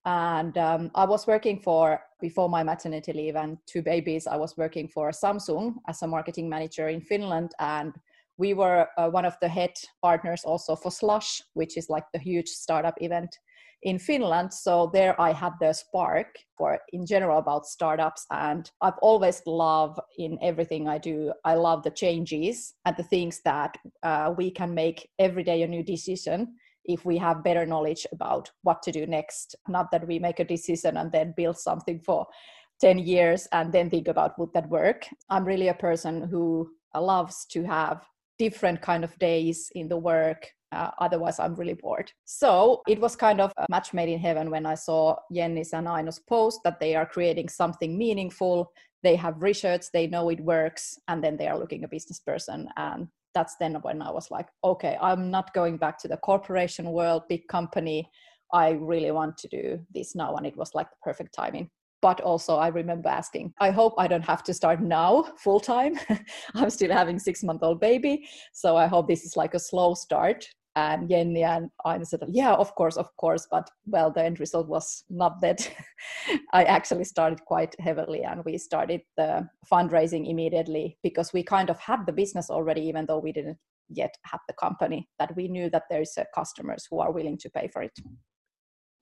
And 0.05 0.57
um, 0.57 0.91
i 0.95 1.05
was 1.05 1.27
working 1.27 1.61
for 1.61 2.01
before 2.19 2.49
my 2.49 2.61
maternity 2.61 3.13
leave 3.13 3.37
and 3.37 3.57
two 3.65 3.81
babies 3.81 4.27
i 4.27 4.35
was 4.35 4.57
working 4.57 4.89
for 4.89 5.11
samsung 5.11 5.75
as 5.87 6.01
a 6.01 6.07
marketing 6.07 6.49
manager 6.49 6.89
in 6.89 6.99
finland. 6.99 7.51
And 7.59 7.93
we 8.37 8.53
were 8.53 8.87
uh, 8.97 9.09
one 9.09 9.25
of 9.25 9.37
the 9.41 9.47
head 9.47 9.73
partners 10.01 10.43
also 10.43 10.75
for 10.75 10.91
Slush, 10.91 11.41
which 11.53 11.77
is 11.77 11.89
like 11.89 12.05
the 12.13 12.19
huge 12.19 12.49
startup 12.49 12.95
event 13.01 13.37
in 13.83 13.99
Finland. 13.99 14.53
So 14.53 14.89
there 14.93 15.19
I 15.19 15.33
had 15.33 15.53
the 15.59 15.73
spark 15.73 16.27
for 16.57 16.79
in 16.93 17.05
general 17.05 17.37
about 17.37 17.65
startups. 17.65 18.25
And 18.31 18.69
I've 18.81 18.97
always 19.01 19.41
loved 19.45 19.99
in 20.17 20.37
everything 20.41 20.87
I 20.87 20.97
do, 20.97 21.33
I 21.43 21.55
love 21.55 21.83
the 21.83 21.91
changes 21.91 22.73
and 22.85 22.95
the 22.95 23.03
things 23.03 23.41
that 23.45 23.75
uh, 24.01 24.33
we 24.37 24.51
can 24.51 24.73
make 24.73 25.09
every 25.19 25.43
day 25.43 25.61
a 25.63 25.67
new 25.67 25.83
decision 25.83 26.55
if 26.85 27.05
we 27.05 27.17
have 27.17 27.43
better 27.43 27.65
knowledge 27.65 28.05
about 28.11 28.51
what 28.63 28.81
to 28.83 28.91
do 28.91 29.05
next. 29.05 29.55
Not 29.67 29.91
that 29.91 30.07
we 30.07 30.19
make 30.19 30.39
a 30.39 30.45
decision 30.45 30.97
and 30.97 31.11
then 31.11 31.33
build 31.35 31.57
something 31.57 31.99
for 31.99 32.27
10 32.81 32.99
years 32.99 33.47
and 33.51 33.71
then 33.71 33.89
think 33.89 34.07
about 34.07 34.37
would 34.39 34.53
that 34.53 34.69
work. 34.69 35.07
I'm 35.29 35.45
really 35.45 35.69
a 35.69 35.73
person 35.73 36.27
who 36.27 36.69
loves 36.95 37.45
to 37.51 37.63
have 37.63 38.05
different 38.39 38.81
kind 38.81 39.03
of 39.03 39.17
days 39.19 39.71
in 39.75 39.87
the 39.87 39.97
work 39.97 40.47
uh, 40.73 40.91
otherwise 40.99 41.39
i'm 41.39 41.55
really 41.55 41.73
bored. 41.73 42.11
So 42.25 42.81
it 42.87 42.99
was 42.99 43.15
kind 43.15 43.39
of 43.39 43.51
a 43.57 43.65
match 43.69 43.93
made 43.93 44.09
in 44.09 44.19
heaven 44.19 44.49
when 44.49 44.65
i 44.65 44.75
saw 44.75 45.15
jenny's 45.33 45.73
and 45.73 45.87
aino's 45.87 46.19
post 46.19 46.61
that 46.63 46.79
they 46.79 46.95
are 46.95 47.05
creating 47.05 47.49
something 47.49 47.97
meaningful. 47.97 48.71
They 49.03 49.15
have 49.17 49.41
research 49.41 49.85
they 49.93 50.07
know 50.07 50.29
it 50.29 50.39
works 50.39 50.97
and 51.07 51.23
then 51.23 51.37
they 51.37 51.47
are 51.47 51.59
looking 51.59 51.83
a 51.83 51.87
business 51.87 52.19
person. 52.19 52.69
And 52.77 53.07
that's 53.33 53.55
then 53.57 53.75
when 53.81 54.01
i 54.01 54.11
was 54.11 54.29
like 54.31 54.47
okay 54.63 54.97
i'm 55.01 55.31
not 55.31 55.53
going 55.53 55.77
back 55.77 55.97
to 55.99 56.07
the 56.07 56.17
corporation 56.17 56.91
world 56.91 57.23
big 57.29 57.47
company. 57.47 58.09
I 58.53 58.71
really 58.71 59.09
want 59.09 59.37
to 59.39 59.47
do 59.47 59.79
this 59.93 60.13
now 60.15 60.35
and 60.35 60.45
it 60.45 60.55
was 60.55 60.75
like 60.75 60.89
the 60.89 60.97
perfect 61.01 61.33
timing 61.33 61.69
but 62.03 62.21
also 62.21 62.57
i 62.57 62.67
remember 62.67 63.09
asking 63.09 63.51
i 63.59 63.71
hope 63.71 63.93
i 63.97 64.07
don't 64.07 64.29
have 64.33 64.43
to 64.43 64.53
start 64.53 64.81
now 64.81 65.23
full 65.37 65.59
time 65.59 65.97
i'm 66.55 66.69
still 66.69 66.91
having 66.91 67.17
six 67.17 67.43
month 67.43 67.63
old 67.63 67.79
baby 67.79 68.27
so 68.51 68.75
i 68.75 68.85
hope 68.85 69.07
this 69.07 69.23
is 69.23 69.37
like 69.37 69.53
a 69.55 69.59
slow 69.59 69.93
start 69.93 70.45
and 70.75 71.07
Jenny 71.07 71.43
and 71.43 71.69
I 71.85 72.01
said, 72.03 72.21
yeah, 72.29 72.53
of 72.53 72.73
course, 72.75 72.97
of 72.97 73.15
course. 73.17 73.47
But 73.49 73.69
well, 73.85 74.11
the 74.11 74.23
end 74.23 74.39
result 74.39 74.67
was 74.67 75.03
not 75.09 75.39
that. 75.41 75.71
I 76.53 76.63
actually 76.63 77.03
started 77.03 77.45
quite 77.45 77.75
heavily 77.79 78.23
and 78.23 78.43
we 78.43 78.57
started 78.57 79.01
the 79.15 79.47
fundraising 79.71 80.27
immediately 80.27 80.97
because 81.03 81.31
we 81.31 81.43
kind 81.43 81.69
of 81.69 81.79
had 81.79 82.05
the 82.05 82.11
business 82.11 82.49
already, 82.49 82.81
even 82.81 83.05
though 83.05 83.19
we 83.19 83.31
didn't 83.31 83.57
yet 83.89 84.15
have 84.23 84.39
the 84.47 84.55
company, 84.55 85.07
that 85.19 85.35
we 85.35 85.47
knew 85.47 85.69
that 85.69 85.83
there's 85.89 86.17
uh, 86.17 86.23
customers 86.33 86.87
who 86.89 86.99
are 86.99 87.11
willing 87.11 87.37
to 87.37 87.49
pay 87.51 87.67
for 87.67 87.83
it. 87.83 87.93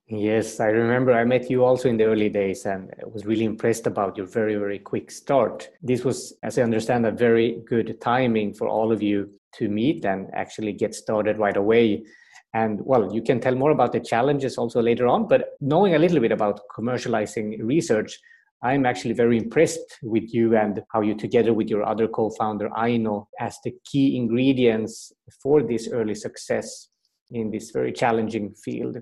Yes, 0.08 0.60
I 0.60 0.68
remember 0.68 1.14
I 1.14 1.24
met 1.24 1.50
you 1.50 1.64
also 1.64 1.88
in 1.88 1.96
the 1.96 2.04
early 2.04 2.28
days 2.28 2.66
and 2.66 2.92
I 3.02 3.08
was 3.08 3.26
really 3.26 3.46
impressed 3.46 3.88
about 3.88 4.18
your 4.18 4.26
very, 4.26 4.56
very 4.56 4.78
quick 4.78 5.10
start. 5.10 5.70
This 5.82 6.04
was, 6.04 6.34
as 6.44 6.58
I 6.58 6.64
understand, 6.64 7.06
a 7.06 7.12
very 7.12 7.62
good 7.66 8.02
timing 8.02 8.54
for 8.54 8.68
all 8.68 8.92
of 8.92 9.02
you 9.02 9.30
to 9.56 9.70
meet 9.70 10.04
and 10.04 10.30
actually 10.34 10.74
get 10.74 10.94
started 10.94 11.38
right 11.38 11.56
away. 11.56 12.04
And 12.54 12.82
well, 12.84 13.14
you 13.14 13.22
can 13.22 13.40
tell 13.40 13.56
more 13.56 13.72
about 13.72 13.94
the 13.94 14.02
challenges 14.02 14.58
also 14.58 14.82
later 14.82 15.08
on, 15.08 15.30
but 15.30 15.52
knowing 15.62 15.96
a 15.96 16.00
little 16.00 16.20
bit 16.20 16.34
about 16.34 16.60
commercializing 16.78 17.60
research, 17.64 18.20
I'm 18.62 18.86
actually 18.86 19.14
very 19.14 19.38
impressed 19.38 19.98
with 20.04 20.34
you 20.34 20.58
and 20.58 20.84
how 20.92 21.02
you, 21.02 21.16
together 21.16 21.54
with 21.54 21.70
your 21.70 21.84
other 21.88 22.10
co 22.10 22.30
founder, 22.32 22.70
Aino, 22.78 23.30
as 23.40 23.58
the 23.64 23.74
key 23.86 24.18
ingredients 24.18 25.14
for 25.42 25.64
this 25.64 25.88
early 25.90 26.16
success 26.16 26.90
in 27.32 27.50
this 27.50 27.72
very 27.72 27.94
challenging 27.94 28.54
field. 28.54 28.98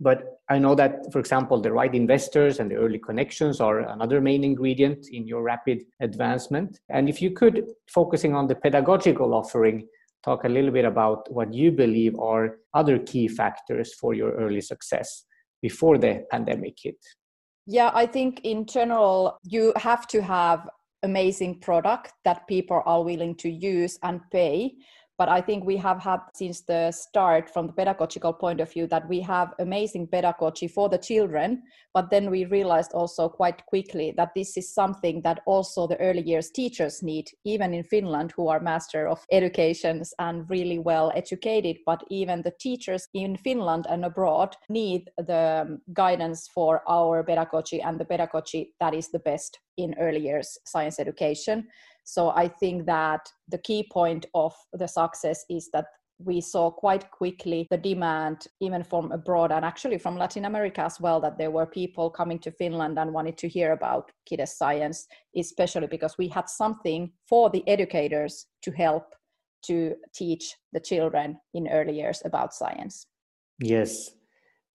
But 0.00 0.40
I 0.48 0.58
know 0.58 0.74
that, 0.74 1.12
for 1.12 1.18
example, 1.18 1.60
the 1.60 1.72
right 1.72 1.94
investors 1.94 2.60
and 2.60 2.70
the 2.70 2.76
early 2.76 2.98
connections 2.98 3.60
are 3.60 3.80
another 3.80 4.20
main 4.20 4.44
ingredient 4.44 5.06
in 5.10 5.26
your 5.26 5.42
rapid 5.42 5.84
advancement. 6.00 6.80
And 6.88 7.08
if 7.08 7.22
you 7.22 7.30
could, 7.30 7.64
focusing 7.88 8.34
on 8.34 8.46
the 8.46 8.54
pedagogical 8.54 9.34
offering, 9.34 9.86
talk 10.24 10.44
a 10.44 10.48
little 10.48 10.70
bit 10.70 10.84
about 10.84 11.30
what 11.32 11.52
you 11.52 11.70
believe 11.70 12.18
are 12.18 12.58
other 12.72 12.98
key 12.98 13.28
factors 13.28 13.94
for 13.94 14.14
your 14.14 14.32
early 14.32 14.60
success 14.60 15.24
before 15.62 15.98
the 15.98 16.24
pandemic 16.30 16.76
hit. 16.82 16.96
Yeah, 17.66 17.90
I 17.94 18.06
think 18.06 18.40
in 18.44 18.66
general, 18.66 19.38
you 19.42 19.72
have 19.76 20.06
to 20.08 20.22
have 20.22 20.68
amazing 21.02 21.60
product 21.60 22.12
that 22.24 22.46
people 22.48 22.82
are 22.84 23.02
willing 23.04 23.34
to 23.36 23.50
use 23.50 23.98
and 24.02 24.20
pay 24.30 24.74
but 25.18 25.28
i 25.28 25.40
think 25.40 25.64
we 25.64 25.76
have 25.76 26.00
had 26.00 26.20
since 26.34 26.62
the 26.62 26.90
start 26.90 27.50
from 27.50 27.66
the 27.66 27.72
pedagogical 27.72 28.32
point 28.32 28.60
of 28.60 28.72
view 28.72 28.86
that 28.86 29.08
we 29.08 29.20
have 29.20 29.54
amazing 29.58 30.06
pedagogy 30.06 30.68
for 30.68 30.88
the 30.88 30.98
children. 30.98 31.62
But 31.92 32.10
then 32.10 32.30
we 32.30 32.44
realized 32.44 32.92
also 32.92 33.28
quite 33.28 33.64
quickly 33.66 34.12
that 34.16 34.32
this 34.34 34.56
is 34.56 34.74
something 34.74 35.22
that 35.22 35.40
also 35.46 35.86
the 35.86 36.00
early 36.00 36.22
years 36.22 36.50
teachers 36.50 37.02
need 37.02 37.26
even 37.44 37.74
in 37.74 37.84
finland 37.84 38.32
who 38.36 38.48
are 38.48 38.60
master 38.60 39.08
of 39.08 39.24
educations 39.30 40.12
and 40.18 40.48
really 40.50 40.78
well 40.78 41.12
educated. 41.14 41.76
But 41.86 42.02
even 42.10 42.42
the 42.42 42.54
teachers 42.58 43.08
in 43.14 43.36
finland 43.36 43.86
and 43.88 44.04
abroad 44.04 44.56
need 44.68 45.10
the 45.18 45.44
um, 45.66 45.80
guidance 45.92 46.48
for 46.54 46.82
our 46.88 47.22
pedagogy 47.22 47.80
and 47.80 47.98
the 47.98 48.04
pedagogy 48.04 48.74
that 48.80 48.94
is 48.94 49.08
the 49.10 49.24
best 49.30 49.60
in 49.76 49.94
early 49.98 50.20
years 50.20 50.58
science 50.64 51.00
education 51.00 51.66
so 52.04 52.30
I 52.30 52.48
think 52.48 52.86
that 52.86 53.26
the 53.48 53.58
key 53.58 53.88
point 53.90 54.26
of 54.34 54.54
the 54.72 54.86
success 54.86 55.44
is 55.48 55.70
that 55.72 55.86
we 56.18 56.40
saw 56.40 56.70
quite 56.70 57.10
quickly 57.10 57.66
the 57.70 57.76
demand, 57.76 58.46
even 58.60 58.84
from 58.84 59.10
abroad 59.10 59.50
and 59.50 59.64
actually 59.64 59.98
from 59.98 60.16
Latin 60.16 60.44
America 60.44 60.82
as 60.82 61.00
well, 61.00 61.20
that 61.20 61.38
there 61.38 61.50
were 61.50 61.66
people 61.66 62.08
coming 62.08 62.38
to 62.38 62.52
Finland 62.52 62.98
and 62.98 63.12
wanted 63.12 63.36
to 63.38 63.48
hear 63.48 63.72
about 63.72 64.12
Kide 64.30 64.46
science, 64.46 65.06
especially 65.36 65.88
because 65.88 66.16
we 66.16 66.28
had 66.28 66.48
something 66.48 67.10
for 67.28 67.50
the 67.50 67.66
educators 67.68 68.46
to 68.62 68.70
help 68.70 69.14
to 69.66 69.94
teach 70.14 70.54
the 70.72 70.80
children 70.80 71.38
in 71.54 71.68
early 71.68 71.96
years 71.96 72.22
about 72.24 72.54
science. 72.54 73.06
Yes. 73.58 74.10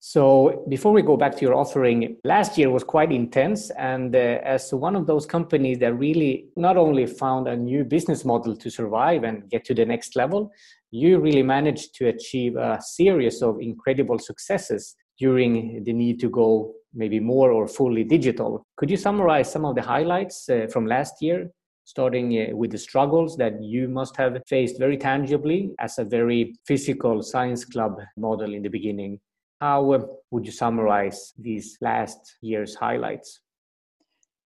So, 0.02 0.64
before 0.70 0.94
we 0.94 1.02
go 1.02 1.18
back 1.18 1.36
to 1.36 1.42
your 1.42 1.56
offering, 1.56 2.16
last 2.24 2.58
year 2.58 2.70
was 2.70 2.86
quite 2.86 3.12
intense. 3.12 3.70
And 3.72 4.16
uh, 4.16 4.40
as 4.44 4.74
one 4.74 4.96
of 4.96 5.08
those 5.08 5.26
companies 5.26 5.80
that 5.80 5.94
really 5.94 6.46
not 6.56 6.78
only 6.78 7.06
found 7.06 7.50
a 7.50 7.58
new 7.58 7.84
business 7.84 8.24
model 8.24 8.56
to 8.56 8.70
survive 8.70 9.26
and 9.26 9.50
get 9.50 9.66
to 9.66 9.74
the 9.74 9.86
next 9.86 10.16
level, 10.16 10.52
you 10.92 11.20
really 11.20 11.44
managed 11.44 11.96
to 11.96 12.08
achieve 12.08 12.56
a 12.56 12.80
series 12.82 13.42
of 13.42 13.60
incredible 13.60 14.20
successes 14.20 14.96
during 15.18 15.84
the 15.84 15.92
need 15.92 16.22
to 16.22 16.30
go 16.30 16.74
maybe 16.94 17.20
more 17.20 17.52
or 17.52 17.68
fully 17.68 18.06
digital. 18.06 18.66
Could 18.78 18.90
you 18.90 18.98
summarize 18.98 19.52
some 19.52 19.66
of 19.66 19.76
the 19.76 19.82
highlights 19.82 20.48
uh, 20.50 20.68
from 20.72 20.88
last 20.88 21.22
year, 21.22 21.52
starting 21.84 22.32
uh, 22.32 22.56
with 22.56 22.72
the 22.72 22.78
struggles 22.78 23.36
that 23.36 23.62
you 23.62 23.90
must 23.90 24.16
have 24.16 24.42
faced 24.48 24.80
very 24.80 24.98
tangibly 24.98 25.72
as 25.78 26.00
a 26.00 26.06
very 26.06 26.56
physical 26.66 27.22
science 27.22 27.66
club 27.66 28.00
model 28.16 28.54
in 28.54 28.64
the 28.64 28.70
beginning? 28.70 29.20
How 29.62 29.84
would 30.32 30.46
you 30.46 30.52
summarize 30.52 31.34
these 31.38 31.78
last 31.82 32.38
year's 32.42 32.76
highlights? 32.76 33.42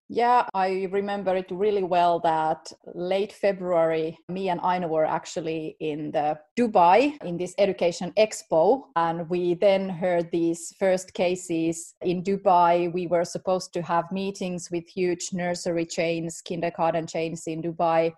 Yeah, 0.10 0.46
I 0.54 0.90
remember 0.92 1.36
it 1.36 1.50
really 1.50 1.82
well 1.82 2.20
that 2.20 2.72
late 2.94 3.32
February, 3.32 4.18
me 4.28 4.50
and 4.50 4.60
Aino 4.62 4.88
were 4.88 5.06
actually 5.06 5.76
in 5.80 6.12
the 6.12 6.38
Dubai 6.60 7.20
in 7.24 7.38
this 7.38 7.56
education 7.58 8.12
expo. 8.18 8.84
And 8.96 9.30
we 9.30 9.56
then 9.56 9.90
heard 9.90 10.30
these 10.30 10.76
first 10.78 11.14
cases 11.14 11.96
in 12.02 12.22
Dubai. 12.22 12.94
We 12.94 13.08
were 13.08 13.26
supposed 13.26 13.74
to 13.74 13.82
have 13.82 14.12
meetings 14.12 14.70
with 14.70 14.88
huge 14.88 15.30
nursery 15.34 15.86
chains, 15.86 16.42
kindergarten 16.42 17.08
chains 17.08 17.48
in 17.48 17.64
Dubai. 17.64 18.14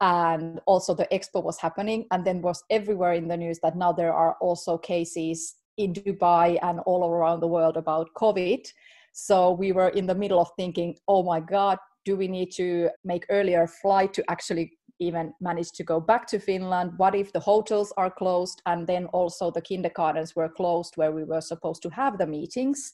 And 0.00 0.60
also 0.66 0.94
the 0.94 1.06
expo 1.12 1.42
was 1.42 1.60
happening. 1.60 2.06
And 2.10 2.24
then 2.24 2.42
was 2.42 2.64
everywhere 2.70 3.12
in 3.12 3.28
the 3.28 3.36
news 3.36 3.60
that 3.62 3.76
now 3.76 3.92
there 3.92 4.14
are 4.14 4.36
also 4.40 4.78
cases 4.78 5.54
in 5.78 5.94
Dubai 5.94 6.58
and 6.62 6.80
all 6.80 7.08
around 7.08 7.40
the 7.40 7.46
world 7.46 7.76
about 7.76 8.12
COVID. 8.14 8.70
So 9.12 9.52
we 9.52 9.72
were 9.72 9.88
in 9.88 10.06
the 10.06 10.14
middle 10.14 10.40
of 10.40 10.50
thinking, 10.56 10.96
oh 11.08 11.22
my 11.22 11.40
God, 11.40 11.78
do 12.04 12.16
we 12.16 12.28
need 12.28 12.50
to 12.52 12.90
make 13.04 13.24
earlier 13.30 13.66
flight 13.66 14.12
to 14.14 14.24
actually 14.30 14.72
even 15.00 15.32
manage 15.40 15.72
to 15.72 15.84
go 15.84 16.00
back 16.00 16.26
to 16.26 16.38
Finland? 16.38 16.92
What 16.96 17.14
if 17.14 17.32
the 17.32 17.40
hotels 17.40 17.92
are 17.96 18.10
closed 18.10 18.60
and 18.66 18.86
then 18.86 19.06
also 19.06 19.50
the 19.50 19.60
kindergartens 19.60 20.34
were 20.34 20.48
closed 20.48 20.96
where 20.96 21.12
we 21.12 21.24
were 21.24 21.40
supposed 21.40 21.82
to 21.82 21.90
have 21.90 22.18
the 22.18 22.26
meetings? 22.26 22.92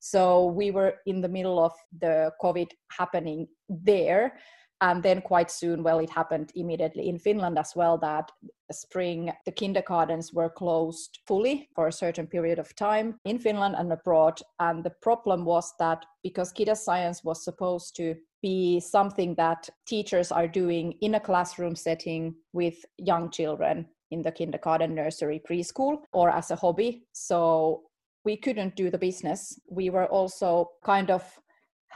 So 0.00 0.46
we 0.46 0.70
were 0.70 0.94
in 1.06 1.20
the 1.20 1.28
middle 1.28 1.58
of 1.58 1.72
the 2.00 2.30
COVID 2.42 2.68
happening 2.96 3.48
there 3.68 4.34
and 4.80 5.02
then 5.02 5.20
quite 5.20 5.50
soon 5.50 5.82
well 5.82 5.98
it 5.98 6.10
happened 6.10 6.52
immediately 6.54 7.08
in 7.08 7.18
finland 7.18 7.58
as 7.58 7.74
well 7.74 7.96
that 7.96 8.30
spring 8.72 9.32
the 9.44 9.52
kindergartens 9.52 10.32
were 10.32 10.50
closed 10.50 11.20
fully 11.26 11.68
for 11.74 11.86
a 11.86 11.92
certain 11.92 12.26
period 12.26 12.58
of 12.58 12.74
time 12.74 13.18
in 13.24 13.38
finland 13.38 13.74
and 13.78 13.92
abroad. 13.92 14.40
And 14.58 14.84
the 14.84 14.94
problem 15.02 15.44
was 15.44 15.72
that 15.78 16.04
because 16.22 16.52
Kide 16.52 16.76
science 16.76 17.24
was 17.24 17.44
supposed 17.44 17.96
to 17.96 18.16
be 18.42 18.80
something 18.80 19.34
that 19.36 19.68
teachers 19.86 20.32
are 20.32 20.48
doing 20.48 20.92
in 21.00 21.14
a 21.14 21.20
classroom 21.20 21.74
setting 21.74 22.34
with 22.52 22.84
young 22.98 23.30
children 23.30 23.86
in 24.10 24.22
the 24.22 24.30
kindergarten 24.30 24.94
nursery 24.94 25.42
preschool 25.48 25.98
or 26.12 26.30
as 26.30 26.50
a 26.50 26.56
hobby. 26.56 27.04
So 27.12 27.82
we 28.24 28.36
couldn't 28.36 28.76
do 28.76 28.90
the 28.90 28.98
business. 28.98 29.58
We 29.70 29.90
were 29.90 30.06
also 30.06 30.70
kind 30.84 31.10
of 31.10 31.22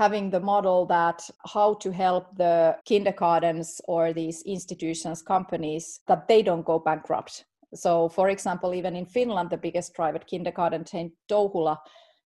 having 0.01 0.31
the 0.31 0.41
model 0.41 0.87
that 0.87 1.21
how 1.55 1.75
to 1.75 1.91
help 1.91 2.25
the 2.37 2.75
kindergartens 2.87 3.81
or 3.87 4.13
these 4.13 4.43
institutions 4.47 5.23
companies 5.23 6.01
that 6.09 6.27
they 6.27 6.43
don't 6.43 6.65
go 6.65 6.79
bankrupt 6.79 7.45
so 7.75 8.09
for 8.09 8.31
example 8.31 8.75
even 8.75 8.97
in 8.97 9.07
finland 9.07 9.51
the 9.51 9.65
biggest 9.67 9.95
private 9.95 10.27
kindergarten 10.27 10.85
chain 10.85 11.13
touhula 11.31 11.77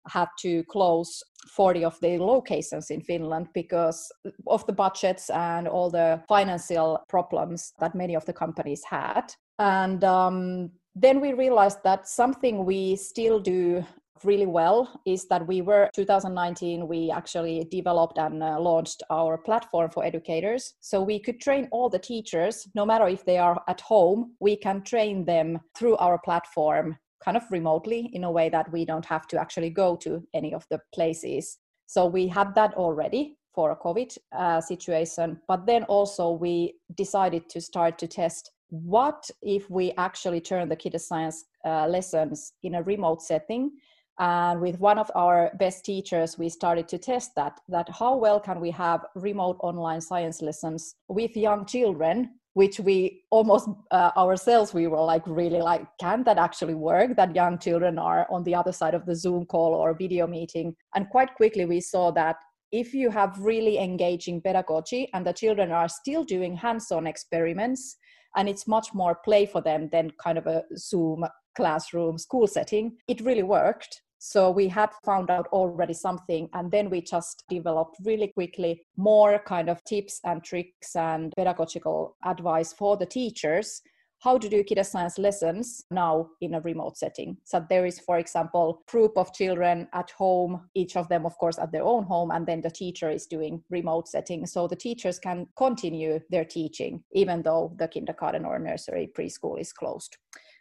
had 0.08 0.28
to 0.38 0.64
close 0.64 1.22
40 1.48 1.84
of 1.84 2.00
their 2.00 2.18
locations 2.18 2.90
in 2.90 3.00
Finland 3.02 3.48
because 3.54 4.10
of 4.46 4.66
the 4.66 4.72
budgets 4.72 5.30
and 5.30 5.68
all 5.68 5.90
the 5.90 6.22
financial 6.28 6.98
problems 7.08 7.72
that 7.80 7.94
many 7.94 8.16
of 8.16 8.24
the 8.24 8.32
companies 8.32 8.82
had. 8.84 9.32
And 9.58 10.02
um, 10.04 10.70
then 10.94 11.20
we 11.20 11.32
realized 11.34 11.82
that 11.84 12.08
something 12.08 12.64
we 12.64 12.96
still 12.96 13.40
do 13.40 13.84
really 14.24 14.46
well 14.46 15.00
is 15.06 15.26
that 15.28 15.46
we 15.46 15.62
were 15.62 15.88
2019 15.94 16.86
we 16.86 17.10
actually 17.10 17.66
developed 17.70 18.18
and 18.18 18.42
uh, 18.42 18.60
launched 18.60 19.02
our 19.10 19.38
platform 19.38 19.90
for 19.90 20.04
educators. 20.04 20.74
So 20.80 21.02
we 21.02 21.18
could 21.18 21.40
train 21.40 21.68
all 21.70 21.88
the 21.88 21.98
teachers 21.98 22.68
no 22.74 22.84
matter 22.84 23.08
if 23.08 23.24
they 23.24 23.38
are 23.38 23.62
at 23.68 23.80
home 23.80 24.34
we 24.40 24.56
can 24.56 24.82
train 24.82 25.24
them 25.24 25.60
through 25.76 25.96
our 25.96 26.18
platform 26.18 26.96
kind 27.24 27.36
of 27.36 27.44
remotely 27.50 28.10
in 28.12 28.24
a 28.24 28.30
way 28.30 28.48
that 28.48 28.70
we 28.72 28.84
don't 28.84 29.04
have 29.04 29.26
to 29.28 29.38
actually 29.38 29.70
go 29.70 29.96
to 29.96 30.26
any 30.32 30.54
of 30.54 30.66
the 30.70 30.80
places. 30.94 31.58
So 31.86 32.06
we 32.06 32.28
had 32.28 32.54
that 32.54 32.74
already 32.74 33.36
for 33.54 33.72
a 33.72 33.76
covid 33.76 34.16
uh, 34.32 34.60
situation 34.60 35.40
but 35.48 35.66
then 35.66 35.82
also 35.84 36.30
we 36.30 36.74
decided 36.94 37.48
to 37.48 37.60
start 37.60 37.98
to 37.98 38.06
test 38.06 38.52
what 38.70 39.28
if 39.42 39.68
we 39.68 39.92
actually 39.98 40.40
turn 40.40 40.68
the 40.68 40.76
Kide 40.76 41.00
science 41.00 41.44
uh, 41.64 41.86
lessons 41.88 42.52
in 42.62 42.76
a 42.76 42.82
remote 42.82 43.20
setting 43.20 43.72
and 44.18 44.60
with 44.60 44.78
one 44.80 44.98
of 44.98 45.10
our 45.14 45.50
best 45.58 45.84
teachers 45.84 46.36
we 46.38 46.48
started 46.48 46.88
to 46.88 46.98
test 46.98 47.30
that 47.36 47.60
that 47.68 47.88
how 47.90 48.16
well 48.16 48.40
can 48.40 48.60
we 48.60 48.70
have 48.70 49.04
remote 49.14 49.56
online 49.60 50.00
science 50.00 50.42
lessons 50.42 50.96
with 51.08 51.36
young 51.36 51.64
children 51.64 52.28
which 52.54 52.80
we 52.80 53.22
almost 53.30 53.68
uh, 53.92 54.10
ourselves 54.16 54.74
we 54.74 54.86
were 54.86 55.00
like 55.00 55.22
really 55.26 55.60
like 55.60 55.86
can 56.00 56.24
that 56.24 56.38
actually 56.38 56.74
work 56.74 57.14
that 57.16 57.34
young 57.34 57.58
children 57.58 57.98
are 57.98 58.26
on 58.30 58.42
the 58.42 58.54
other 58.54 58.72
side 58.72 58.94
of 58.94 59.06
the 59.06 59.14
zoom 59.14 59.46
call 59.46 59.74
or 59.74 59.94
video 59.94 60.26
meeting? 60.26 60.74
And 60.94 61.08
quite 61.10 61.34
quickly 61.34 61.64
we 61.64 61.80
saw 61.80 62.10
that 62.12 62.36
if 62.72 62.92
you 62.94 63.10
have 63.10 63.38
really 63.38 63.78
engaging 63.78 64.40
pedagogy 64.40 65.08
and 65.14 65.26
the 65.26 65.32
children 65.32 65.72
are 65.72 65.88
still 65.88 66.24
doing 66.24 66.56
hands-on 66.56 67.06
experiments 67.06 67.96
and 68.36 68.48
it's 68.48 68.66
much 68.66 68.94
more 68.94 69.16
play 69.24 69.44
for 69.46 69.60
them 69.60 69.88
than 69.90 70.12
kind 70.22 70.38
of 70.38 70.46
a 70.46 70.62
zoom 70.76 71.24
classroom 71.56 72.18
school 72.18 72.46
setting 72.46 72.96
it 73.08 73.20
really 73.20 73.42
worked 73.42 74.02
so 74.22 74.50
we 74.50 74.68
had 74.68 74.90
found 75.02 75.30
out 75.30 75.46
already 75.46 75.94
something, 75.94 76.50
and 76.52 76.70
then 76.70 76.90
we 76.90 77.00
just 77.00 77.44
developed 77.48 77.96
really 78.04 78.28
quickly 78.28 78.82
more 78.98 79.38
kind 79.38 79.70
of 79.70 79.82
tips 79.84 80.20
and 80.24 80.44
tricks 80.44 80.94
and 80.94 81.32
pedagogical 81.38 82.16
advice 82.22 82.74
for 82.74 82.98
the 82.98 83.06
teachers 83.06 83.80
how 84.20 84.36
to 84.36 84.48
do 84.50 84.62
Kide 84.62 84.84
science 84.84 85.18
lessons 85.18 85.86
now 85.90 86.28
in 86.42 86.54
a 86.54 86.60
remote 86.60 86.98
setting. 86.98 87.38
So 87.44 87.64
there 87.68 87.86
is, 87.86 87.98
for 87.98 88.18
example, 88.18 88.82
group 88.86 89.16
of 89.16 89.32
children 89.32 89.88
at 89.94 90.10
home, 90.10 90.68
each 90.74 90.96
of 90.96 91.08
them, 91.08 91.24
of 91.24 91.36
course, 91.38 91.58
at 91.58 91.72
their 91.72 91.84
own 91.84 92.04
home, 92.04 92.30
and 92.30 92.46
then 92.46 92.60
the 92.60 92.70
teacher 92.70 93.10
is 93.10 93.26
doing 93.26 93.62
remote 93.70 94.08
setting. 94.08 94.44
So 94.44 94.68
the 94.68 94.76
teachers 94.76 95.18
can 95.18 95.46
continue 95.56 96.20
their 96.28 96.44
teaching, 96.44 97.02
even 97.12 97.42
though 97.42 97.72
the 97.78 97.88
kindergarten 97.88 98.44
or 98.44 98.58
nursery 98.58 99.10
preschool 99.16 99.58
is 99.58 99.72
closed. 99.72 100.18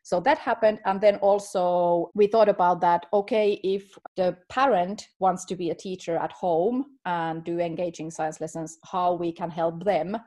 So 0.10 0.20
that 0.22 0.40
happened. 0.40 0.80
And 0.86 1.00
then 1.00 1.18
also 1.18 2.10
we 2.16 2.26
thought 2.26 2.50
about 2.50 2.82
that 2.82 3.06
okay, 3.14 3.60
if 3.64 3.96
the 4.18 4.36
parent 4.50 5.08
wants 5.20 5.46
to 5.46 5.56
be 5.56 5.70
a 5.70 5.76
teacher 5.76 6.18
at 6.18 6.32
home 6.32 6.98
and 7.06 7.44
do 7.44 7.60
engaging 7.60 8.10
science 8.10 8.42
lessons, 8.42 8.80
how 8.92 9.14
we 9.14 9.32
can 9.32 9.52
help 9.52 9.86
them. 9.86 10.18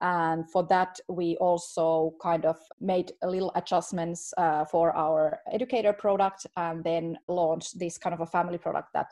And 0.00 0.50
for 0.50 0.66
that, 0.68 0.98
we 1.10 1.36
also 1.36 2.14
kind 2.22 2.46
of 2.46 2.56
made 2.80 3.12
a 3.20 3.28
little 3.28 3.52
adjustments 3.56 4.32
uh, 4.38 4.64
for 4.64 4.96
our 4.96 5.38
educator 5.52 5.92
product 5.92 6.46
and 6.56 6.82
then 6.82 7.18
launched 7.28 7.78
this 7.78 7.98
kind 7.98 8.14
of 8.14 8.20
a 8.20 8.26
family 8.26 8.56
product 8.56 8.88
that 8.94 9.08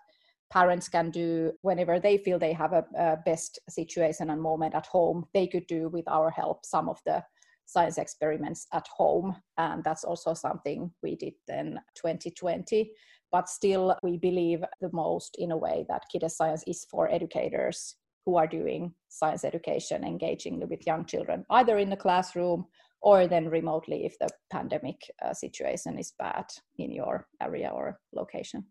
parents 0.50 0.88
can 0.88 1.10
do 1.10 1.52
whenever 1.60 2.00
they 2.00 2.16
feel 2.16 2.38
they 2.38 2.54
have 2.54 2.72
a, 2.72 2.84
a, 2.96 3.18
best 3.26 3.58
situation 3.68 4.30
and 4.30 4.40
moment 4.40 4.74
at 4.74 4.86
home 4.86 5.24
they 5.32 5.46
could 5.46 5.66
do 5.66 5.88
with 5.88 6.06
our 6.06 6.30
help 6.30 6.64
some 6.66 6.88
of 6.88 7.00
the 7.06 7.22
science 7.66 7.98
experiments 7.98 8.66
at 8.72 8.86
home. 8.88 9.36
And 9.58 9.82
that's 9.84 10.04
also 10.04 10.34
something 10.34 10.90
we 11.02 11.16
did 11.16 11.34
then 11.46 11.80
2020. 11.94 12.90
But 13.32 13.48
still, 13.48 13.96
we 14.02 14.16
believe 14.16 14.62
the 14.80 14.90
most 14.92 15.36
in 15.38 15.50
a 15.50 15.56
way 15.56 15.84
that 15.88 16.04
Kide 16.14 16.30
Science 16.30 16.62
is 16.66 16.86
for 16.90 17.10
educators 17.10 17.96
who 18.24 18.36
are 18.36 18.46
doing 18.46 18.94
science 19.08 19.44
education, 19.44 20.04
engaging 20.04 20.66
with 20.68 20.86
young 20.86 21.04
children, 21.04 21.44
either 21.50 21.78
in 21.78 21.90
the 21.90 21.96
classroom 21.96 22.66
or 23.02 23.26
then 23.26 23.48
remotely 23.48 24.06
if 24.06 24.18
the 24.18 24.28
pandemic 24.50 24.96
uh, 25.22 25.34
situation 25.34 25.98
is 25.98 26.14
bad 26.18 26.46
in 26.78 26.90
your 26.90 27.26
area 27.42 27.68
or 27.68 28.00
location. 28.14 28.64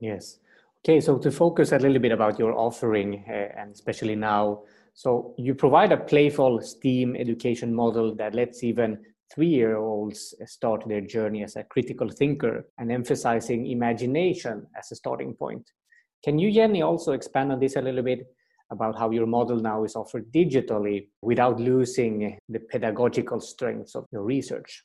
Yes. 0.00 0.38
Okay, 0.82 1.00
so 1.00 1.18
to 1.18 1.30
focus 1.30 1.72
a 1.72 1.78
little 1.78 1.98
bit 1.98 2.12
about 2.12 2.38
your 2.38 2.54
offering, 2.54 3.22
uh, 3.28 3.60
and 3.60 3.72
especially 3.72 4.16
now 4.16 4.62
so 5.00 5.34
you 5.38 5.54
provide 5.54 5.92
a 5.92 5.96
playful 5.96 6.60
STEAM 6.60 7.16
education 7.16 7.74
model 7.74 8.14
that 8.16 8.34
lets 8.34 8.62
even 8.62 8.98
three-year-olds 9.32 10.34
start 10.44 10.86
their 10.86 11.00
journey 11.00 11.42
as 11.42 11.56
a 11.56 11.64
critical 11.64 12.10
thinker 12.10 12.66
and 12.76 12.92
emphasizing 12.92 13.66
imagination 13.70 14.66
as 14.76 14.92
a 14.92 14.94
starting 14.94 15.32
point. 15.32 15.64
Can 16.22 16.38
you, 16.38 16.52
Jenny, 16.52 16.82
also 16.82 17.12
expand 17.12 17.50
on 17.50 17.60
this 17.60 17.76
a 17.76 17.80
little 17.80 18.02
bit 18.02 18.26
about 18.70 18.98
how 18.98 19.10
your 19.10 19.24
model 19.24 19.56
now 19.56 19.84
is 19.84 19.96
offered 19.96 20.30
digitally 20.32 21.08
without 21.22 21.58
losing 21.58 22.38
the 22.50 22.58
pedagogical 22.58 23.40
strengths 23.40 23.94
of 23.94 24.04
your 24.12 24.24
research? 24.24 24.84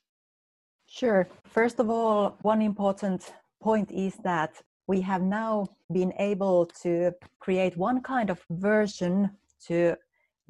Sure. 0.86 1.28
First 1.44 1.78
of 1.78 1.90
all, 1.90 2.38
one 2.40 2.62
important 2.62 3.34
point 3.62 3.90
is 3.90 4.16
that 4.24 4.62
we 4.86 5.02
have 5.02 5.20
now 5.20 5.66
been 5.92 6.14
able 6.18 6.64
to 6.84 7.12
create 7.38 7.76
one 7.76 8.00
kind 8.00 8.30
of 8.30 8.42
version 8.48 9.30
to 9.66 9.96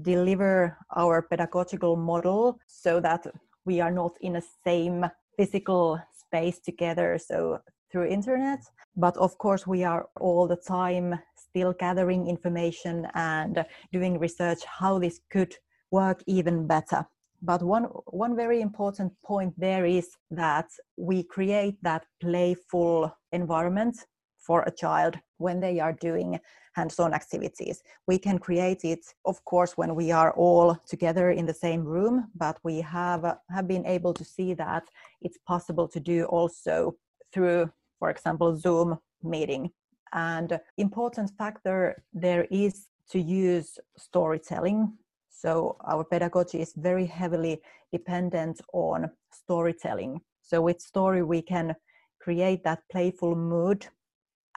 deliver 0.02 0.76
our 0.94 1.22
pedagogical 1.22 1.96
model 1.96 2.58
so 2.66 3.00
that 3.00 3.26
we 3.64 3.80
are 3.80 3.90
not 3.90 4.12
in 4.20 4.34
the 4.34 4.42
same 4.64 5.04
physical 5.36 6.00
space 6.12 6.58
together 6.58 7.18
so 7.18 7.58
through 7.90 8.06
internet. 8.06 8.60
But 8.96 9.16
of 9.16 9.36
course 9.38 9.66
we 9.66 9.84
are 9.84 10.08
all 10.20 10.46
the 10.46 10.56
time 10.56 11.18
still 11.36 11.72
gathering 11.72 12.28
information 12.28 13.06
and 13.14 13.64
doing 13.92 14.18
research 14.18 14.64
how 14.64 14.98
this 14.98 15.20
could 15.30 15.54
work 15.90 16.22
even 16.26 16.66
better. 16.66 17.06
But 17.42 17.62
one 17.62 17.84
one 18.06 18.34
very 18.34 18.60
important 18.60 19.12
point 19.24 19.54
there 19.58 19.84
is 19.84 20.08
that 20.30 20.68
we 20.96 21.22
create 21.22 21.76
that 21.82 22.06
playful 22.20 23.14
environment 23.32 23.96
for 24.38 24.62
a 24.62 24.70
child 24.70 25.18
when 25.38 25.60
they 25.60 25.80
are 25.80 25.92
doing 25.92 26.40
hands-on 26.74 27.14
activities. 27.14 27.82
We 28.06 28.18
can 28.18 28.38
create 28.38 28.84
it 28.84 29.04
of 29.24 29.44
course 29.44 29.76
when 29.76 29.94
we 29.94 30.12
are 30.12 30.32
all 30.32 30.76
together 30.86 31.30
in 31.30 31.46
the 31.46 31.54
same 31.54 31.84
room 31.84 32.28
but 32.34 32.58
we 32.62 32.80
have 32.80 33.24
have 33.50 33.66
been 33.66 33.86
able 33.86 34.14
to 34.14 34.24
see 34.24 34.54
that 34.54 34.84
it's 35.22 35.38
possible 35.46 35.88
to 35.88 36.00
do 36.00 36.24
also 36.24 36.96
through 37.32 37.70
for 37.98 38.10
example 38.10 38.56
zoom 38.56 38.98
meeting. 39.22 39.70
And 40.12 40.60
important 40.76 41.30
factor 41.38 42.02
there 42.12 42.46
is 42.50 42.86
to 43.10 43.20
use 43.20 43.78
storytelling. 43.96 44.92
So 45.30 45.76
our 45.84 46.04
pedagogy 46.04 46.60
is 46.60 46.72
very 46.76 47.06
heavily 47.06 47.60
dependent 47.92 48.60
on 48.72 49.10
storytelling. 49.30 50.20
So 50.42 50.60
with 50.60 50.80
story 50.80 51.22
we 51.22 51.42
can 51.42 51.74
create 52.20 52.64
that 52.64 52.82
playful 52.90 53.34
mood 53.36 53.86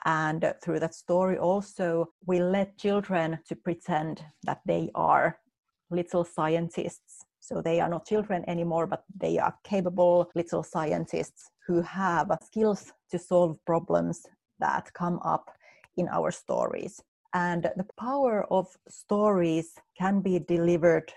and 0.04 0.54
through 0.62 0.80
that 0.80 0.94
story 0.94 1.36
also 1.38 2.06
we 2.26 2.40
let 2.40 2.78
children 2.78 3.38
to 3.46 3.56
pretend 3.56 4.24
that 4.44 4.60
they 4.66 4.90
are 4.94 5.38
little 5.90 6.24
scientists. 6.24 7.24
So 7.40 7.60
they 7.60 7.80
are 7.80 7.88
not 7.88 8.06
children 8.06 8.44
anymore 8.48 8.86
but 8.86 9.04
they 9.14 9.38
are 9.38 9.54
capable 9.64 10.30
little 10.34 10.62
scientists 10.62 11.50
who 11.66 11.82
have 11.82 12.30
skills 12.44 12.92
to 13.10 13.18
solve 13.18 13.58
problems 13.66 14.26
that 14.58 14.92
come 14.94 15.18
up 15.24 15.50
in 15.96 16.08
our 16.08 16.30
stories. 16.30 17.00
And 17.34 17.62
the 17.76 17.86
power 17.98 18.44
of 18.50 18.66
stories 18.88 19.74
can 19.98 20.20
be 20.20 20.38
delivered 20.38 21.12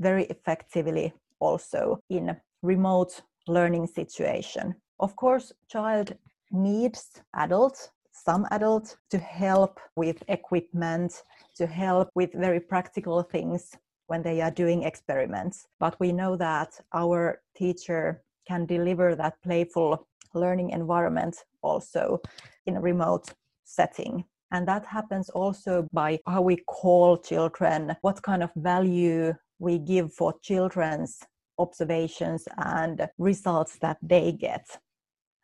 very 0.00 0.24
effectively 0.24 1.12
also 1.40 2.00
in 2.10 2.36
remote 2.62 3.22
learning 3.46 3.86
situation. 3.86 4.74
Of 4.98 5.16
course 5.16 5.52
child 5.68 6.16
needs 6.50 7.20
adults 7.34 7.90
some 8.14 8.46
adults 8.50 8.96
to 9.10 9.18
help 9.18 9.80
with 9.96 10.22
equipment, 10.28 11.22
to 11.56 11.66
help 11.66 12.08
with 12.14 12.32
very 12.32 12.60
practical 12.60 13.22
things 13.22 13.72
when 14.06 14.22
they 14.22 14.40
are 14.40 14.50
doing 14.50 14.84
experiments. 14.84 15.66
But 15.80 15.98
we 15.98 16.12
know 16.12 16.36
that 16.36 16.80
our 16.92 17.40
teacher 17.56 18.22
can 18.46 18.66
deliver 18.66 19.14
that 19.16 19.42
playful 19.42 20.06
learning 20.34 20.70
environment 20.70 21.36
also 21.62 22.20
in 22.66 22.76
a 22.76 22.80
remote 22.80 23.32
setting. 23.64 24.24
And 24.52 24.68
that 24.68 24.86
happens 24.86 25.30
also 25.30 25.88
by 25.92 26.20
how 26.26 26.42
we 26.42 26.56
call 26.56 27.16
children, 27.16 27.96
what 28.02 28.22
kind 28.22 28.42
of 28.42 28.50
value 28.54 29.34
we 29.58 29.78
give 29.78 30.12
for 30.12 30.34
children's 30.42 31.18
observations 31.58 32.46
and 32.58 33.08
results 33.18 33.78
that 33.80 33.98
they 34.02 34.32
get. 34.32 34.66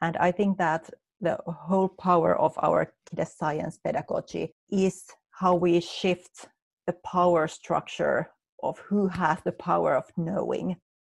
And 0.03 0.17
I 0.17 0.33
think 0.33 0.59
that 0.59 0.91
the 1.21 1.39
whole 1.47 1.89
power 1.89 2.37
of 2.37 2.55
our 2.63 2.93
science 3.25 3.79
pedagogy 3.79 4.55
is 4.71 5.05
how 5.31 5.55
we 5.55 5.81
shift 5.81 6.49
the 6.87 6.95
power 7.05 7.47
structure 7.47 8.31
of 8.63 8.79
who 8.79 9.09
has 9.09 9.39
the 9.45 9.53
power 9.53 9.95
of 9.95 10.05
knowing. 10.17 10.77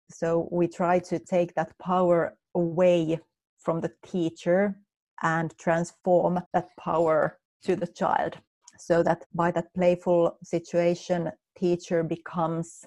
So 0.09 0.47
we 0.51 0.67
try 0.67 0.99
to 0.99 1.19
take 1.19 1.53
that 1.55 1.77
power 1.79 2.35
away 2.55 3.19
from 3.59 3.81
the 3.81 3.91
teacher 4.05 4.75
and 5.23 5.55
transform 5.57 6.41
that 6.53 6.69
power 6.79 7.37
to 7.63 7.75
the 7.75 7.87
child 7.87 8.37
so 8.79 9.03
that 9.03 9.23
by 9.33 9.51
that 9.51 9.73
playful 9.75 10.37
situation 10.43 11.31
teacher 11.57 12.03
becomes 12.03 12.85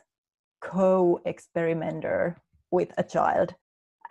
co-experimenter 0.60 2.36
with 2.70 2.90
a 2.98 3.04
child 3.04 3.54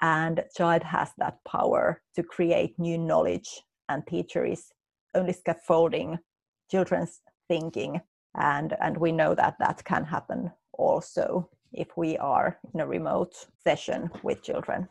and 0.04 0.44
child 0.56 0.84
has 0.84 1.12
that 1.18 1.38
power 1.46 2.02
to 2.14 2.22
create 2.22 2.78
new 2.78 2.98
knowledge 2.98 3.64
and 3.88 4.06
teacher 4.06 4.46
is 4.46 4.66
only 5.16 5.32
scaffolding 5.32 6.20
children's 6.70 7.22
thinking. 7.48 8.02
And 8.36 8.76
and 8.82 8.98
we 8.98 9.12
know 9.12 9.34
that 9.36 9.56
that 9.60 9.84
can 9.86 10.04
happen 10.04 10.52
also 10.74 11.50
if 11.72 11.96
we 11.96 12.18
are 12.18 12.60
in 12.74 12.82
a 12.82 12.88
remote 12.88 13.34
session 13.64 14.10
with 14.24 14.44
children. 14.44 14.90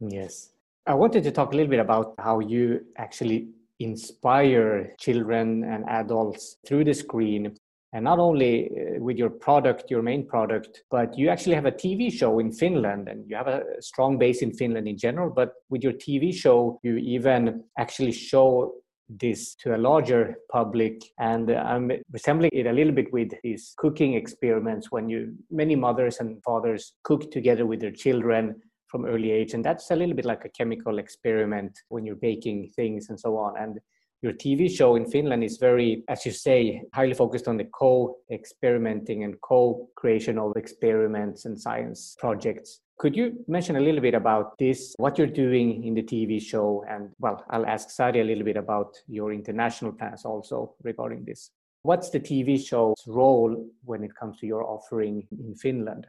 Yes. 0.00 0.50
I 0.86 0.94
wanted 0.94 1.24
to 1.24 1.32
talk 1.32 1.52
a 1.52 1.56
little 1.56 1.70
bit 1.70 1.80
about 1.80 2.14
how 2.18 2.40
you 2.40 2.84
actually 2.96 3.48
inspire 3.80 4.94
children 4.98 5.64
and 5.64 5.84
adults 5.88 6.56
through 6.66 6.84
the 6.84 6.94
screen 6.94 7.56
and 7.92 8.04
not 8.04 8.18
only 8.18 8.70
uh, 8.70 9.00
with 9.00 9.16
your 9.16 9.30
product 9.30 9.90
your 9.90 10.02
main 10.02 10.26
product 10.26 10.82
but 10.90 11.16
you 11.16 11.28
actually 11.28 11.54
have 11.54 11.66
a 11.66 11.72
tv 11.72 12.12
show 12.12 12.38
in 12.38 12.52
finland 12.52 13.08
and 13.08 13.24
you 13.28 13.34
have 13.34 13.48
a 13.48 13.62
strong 13.80 14.18
base 14.18 14.42
in 14.42 14.52
finland 14.52 14.86
in 14.86 14.96
general 14.96 15.30
but 15.30 15.52
with 15.70 15.82
your 15.82 15.94
tv 15.94 16.34
show 16.34 16.78
you 16.82 16.96
even 16.96 17.64
actually 17.78 18.12
show 18.12 18.72
this 19.08 19.54
to 19.54 19.74
a 19.74 19.78
larger 19.78 20.36
public. 20.50 21.02
And 21.18 21.50
i'm 21.50 21.90
resembling 22.12 22.50
it 22.52 22.66
a 22.66 22.72
little 22.72 22.92
bit 22.92 23.12
with 23.12 23.32
these 23.42 23.74
cooking 23.76 24.14
experiments 24.14 24.90
when 24.90 25.08
you 25.08 25.34
many 25.50 25.76
mothers 25.76 26.20
and 26.20 26.42
fathers 26.42 26.92
cook 27.04 27.30
together 27.30 27.66
with 27.66 27.80
their 27.80 27.92
children 27.92 28.60
from 28.86 29.04
early 29.04 29.30
age 29.30 29.54
and 29.54 29.64
that's 29.64 29.90
a 29.90 29.96
little 29.96 30.14
bit 30.14 30.24
like 30.24 30.44
a 30.44 30.48
chemical 30.50 30.98
experiment 30.98 31.78
when 31.88 32.04
you're 32.04 32.16
baking 32.16 32.70
things 32.74 33.08
and 33.08 33.18
so 33.18 33.36
on. 33.36 33.54
And 33.58 33.78
your 34.22 34.32
TV 34.32 34.68
show 34.68 34.96
in 34.96 35.06
Finland 35.06 35.44
is 35.44 35.58
very, 35.58 36.02
as 36.08 36.26
you 36.26 36.32
say, 36.32 36.82
highly 36.92 37.14
focused 37.14 37.46
on 37.46 37.56
the 37.56 37.64
co 37.64 38.16
experimenting 38.30 39.22
and 39.24 39.40
co 39.40 39.88
creation 39.94 40.38
of 40.38 40.56
experiments 40.56 41.44
and 41.44 41.60
science 41.60 42.16
projects. 42.18 42.80
Could 42.98 43.16
you 43.16 43.44
mention 43.46 43.76
a 43.76 43.80
little 43.80 44.00
bit 44.00 44.14
about 44.14 44.58
this, 44.58 44.94
what 44.98 45.18
you're 45.18 45.28
doing 45.28 45.84
in 45.84 45.94
the 45.94 46.02
TV 46.02 46.42
show? 46.42 46.84
And 46.88 47.10
well, 47.20 47.44
I'll 47.50 47.66
ask 47.66 47.90
Sari 47.90 48.20
a 48.20 48.24
little 48.24 48.44
bit 48.44 48.56
about 48.56 48.96
your 49.06 49.32
international 49.32 49.92
plans 49.92 50.24
also 50.24 50.74
regarding 50.82 51.24
this. 51.24 51.50
What's 51.82 52.10
the 52.10 52.18
TV 52.18 52.58
show's 52.66 53.04
role 53.06 53.70
when 53.84 54.02
it 54.02 54.10
comes 54.16 54.40
to 54.40 54.46
your 54.46 54.64
offering 54.64 55.28
in 55.30 55.54
Finland? 55.54 56.08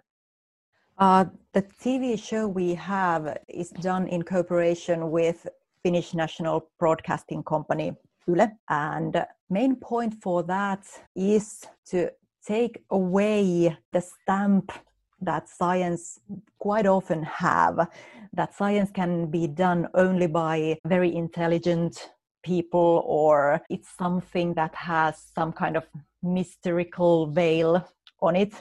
Uh, 0.98 1.26
the 1.54 1.62
TV 1.62 2.22
show 2.22 2.48
we 2.48 2.74
have 2.74 3.38
is 3.48 3.70
done 3.70 4.08
in 4.08 4.24
cooperation 4.24 5.12
with 5.12 5.48
Finnish 5.90 6.14
national 6.14 6.70
broadcasting 6.78 7.42
company 7.42 7.92
Yle. 8.28 8.52
And 8.70 9.26
main 9.50 9.76
point 9.76 10.14
for 10.22 10.44
that 10.44 10.86
is 11.16 11.66
to 11.88 12.12
take 12.46 12.84
away 12.92 13.76
the 13.92 14.02
stamp 14.02 14.72
that 15.20 15.50
science 15.50 16.20
quite 16.60 16.86
often 16.86 17.24
have 17.24 17.88
that 18.34 18.54
science 18.54 18.92
can 18.92 19.32
be 19.32 19.48
done 19.48 19.88
only 19.96 20.28
by 20.28 20.78
very 20.86 21.12
intelligent 21.16 22.12
people 22.44 23.04
or 23.08 23.60
it's 23.72 23.90
something 23.98 24.54
that 24.54 24.76
has 24.76 25.16
some 25.34 25.52
kind 25.52 25.76
of 25.76 25.86
mystical 26.22 27.26
veil 27.26 27.84
on 28.22 28.36
it 28.36 28.54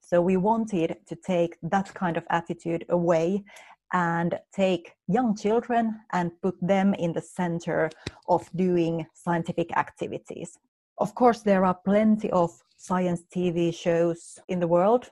so 0.00 0.20
we 0.20 0.36
wanted 0.36 0.96
to 1.06 1.16
take 1.16 1.56
that 1.62 1.94
kind 1.94 2.16
of 2.16 2.24
attitude 2.28 2.84
away 2.88 3.44
and 3.92 4.38
take 4.54 4.92
young 5.08 5.36
children 5.36 6.00
and 6.12 6.30
put 6.42 6.56
them 6.62 6.94
in 6.94 7.12
the 7.12 7.20
center 7.20 7.90
of 8.28 8.48
doing 8.56 9.06
scientific 9.14 9.76
activities. 9.76 10.58
Of 10.98 11.14
course, 11.14 11.40
there 11.42 11.64
are 11.64 11.78
plenty 11.84 12.30
of 12.30 12.50
science 12.76 13.22
TV 13.34 13.74
shows 13.74 14.38
in 14.48 14.60
the 14.60 14.68
world, 14.68 15.10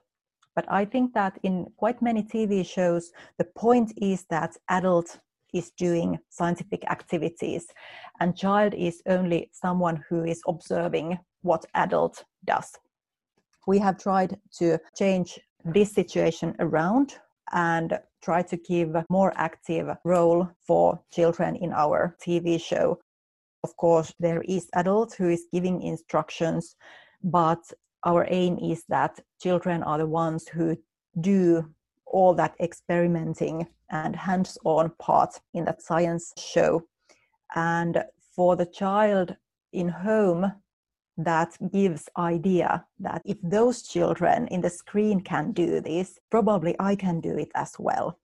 but 0.54 0.64
I 0.68 0.84
think 0.84 1.14
that 1.14 1.38
in 1.42 1.66
quite 1.76 2.02
many 2.02 2.22
TV 2.22 2.66
shows, 2.66 3.12
the 3.38 3.44
point 3.56 3.92
is 3.96 4.24
that 4.30 4.56
adult 4.68 5.18
is 5.52 5.70
doing 5.76 6.18
scientific 6.28 6.84
activities 6.90 7.66
and 8.20 8.36
child 8.36 8.74
is 8.74 9.02
only 9.06 9.50
someone 9.52 10.04
who 10.08 10.24
is 10.24 10.40
observing 10.46 11.18
what 11.42 11.64
adult 11.74 12.24
does. 12.44 12.76
We 13.66 13.78
have 13.78 13.98
tried 13.98 14.38
to 14.58 14.78
change 14.96 15.38
this 15.64 15.92
situation 15.92 16.54
around 16.60 17.14
and 17.52 17.98
try 18.22 18.42
to 18.42 18.56
give 18.56 18.94
a 18.94 19.04
more 19.08 19.32
active 19.36 19.88
role 20.04 20.48
for 20.66 21.00
children 21.12 21.56
in 21.56 21.72
our 21.72 22.16
TV 22.24 22.60
show. 22.60 22.98
Of 23.62 23.76
course, 23.76 24.12
there 24.18 24.42
is 24.42 24.68
adult 24.74 25.14
who 25.14 25.28
is 25.28 25.46
giving 25.52 25.82
instructions, 25.82 26.76
but 27.22 27.62
our 28.04 28.26
aim 28.30 28.58
is 28.58 28.84
that 28.88 29.20
children 29.40 29.82
are 29.82 29.98
the 29.98 30.06
ones 30.06 30.48
who 30.48 30.76
do 31.20 31.68
all 32.06 32.34
that 32.34 32.54
experimenting 32.60 33.66
and 33.90 34.16
hands-on 34.16 34.90
part 34.98 35.40
in 35.54 35.64
that 35.64 35.82
science 35.82 36.32
show 36.38 36.82
And 37.54 38.04
for 38.34 38.56
the 38.56 38.66
child 38.66 39.36
in 39.72 39.88
home, 39.88 40.52
that 41.24 41.56
gives 41.72 42.08
idea 42.16 42.84
that 42.98 43.22
if 43.24 43.38
those 43.42 43.82
children 43.82 44.46
in 44.48 44.60
the 44.60 44.70
screen 44.70 45.20
can 45.20 45.52
do 45.52 45.80
this 45.80 46.18
probably 46.30 46.74
i 46.78 46.94
can 46.94 47.20
do 47.20 47.36
it 47.36 47.50
as 47.54 47.74
well. 47.78 48.18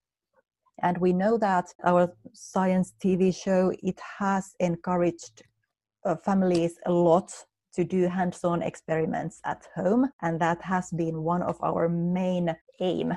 And 0.83 0.99
we 0.99 1.13
know 1.13 1.39
that 1.39 1.73
our 1.85 2.13
science 2.33 2.93
tv 3.03 3.35
show 3.35 3.73
it 3.83 3.99
has 4.19 4.55
encouraged 4.61 5.43
uh, 6.05 6.17
families 6.17 6.75
a 6.87 6.93
lot 6.93 7.33
to 7.75 7.85
do 7.85 8.09
hands-on 8.09 8.63
experiments 8.63 9.41
at 9.45 9.67
home 9.75 10.11
and 10.23 10.41
that 10.41 10.63
has 10.63 10.91
been 10.91 11.23
one 11.23 11.43
of 11.43 11.57
our 11.63 11.89
main 11.89 12.55
aim. 12.81 13.15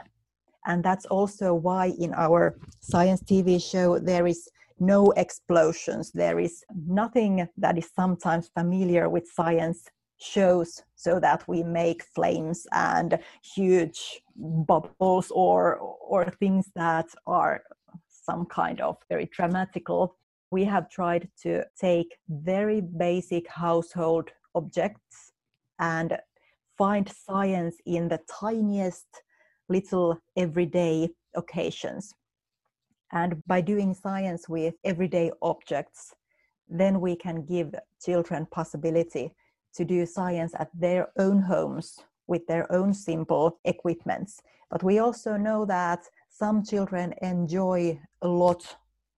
And 0.65 0.83
that's 0.83 1.05
also 1.05 1.53
why 1.53 1.93
in 1.99 2.13
our 2.13 2.57
science 2.79 3.21
tv 3.21 3.61
show 3.61 3.99
there 3.99 4.27
is 4.27 4.49
no 4.79 5.11
explosions. 5.11 6.11
There 6.11 6.39
is 6.39 6.63
nothing 6.87 7.47
that 7.57 7.77
is 7.77 7.89
sometimes 7.95 8.49
familiar 8.57 9.09
with 9.09 9.27
science 9.27 9.87
shows 10.19 10.83
so 10.95 11.19
that 11.19 11.47
we 11.47 11.63
make 11.63 12.03
flames 12.03 12.67
and 12.73 13.17
huge 13.55 14.21
bubbles 14.35 15.31
or 15.31 15.77
or 15.77 16.29
things 16.39 16.69
that 16.75 17.07
are 17.25 17.63
some 18.07 18.45
kind 18.45 18.81
of 18.81 18.97
very 19.09 19.29
dramatical 19.31 20.15
we 20.51 20.63
have 20.65 20.89
tried 20.89 21.29
to 21.43 21.63
take 21.79 22.17
very 22.27 22.81
basic 22.81 23.47
household 23.47 24.29
objects 24.55 25.31
and 25.79 26.17
find 26.77 27.09
science 27.09 27.75
in 27.85 28.07
the 28.07 28.19
tiniest 28.27 29.07
little 29.69 30.17
everyday 30.35 31.07
occasions 31.35 32.13
and 33.11 33.41
by 33.47 33.61
doing 33.61 33.93
science 33.93 34.47
with 34.47 34.75
everyday 34.83 35.31
objects, 35.41 36.13
then 36.67 37.01
we 37.01 37.15
can 37.15 37.45
give 37.45 37.73
children 38.03 38.47
possibility 38.51 39.33
to 39.75 39.85
do 39.85 40.05
science 40.05 40.53
at 40.59 40.69
their 40.73 41.09
own 41.17 41.41
homes 41.41 41.99
with 42.27 42.45
their 42.47 42.71
own 42.71 42.93
simple 42.93 43.59
equipments. 43.65 44.41
But 44.69 44.83
we 44.83 44.99
also 44.99 45.35
know 45.35 45.65
that 45.65 46.01
some 46.29 46.63
children 46.63 47.13
enjoy 47.21 47.99
a 48.21 48.27
lot 48.27 48.63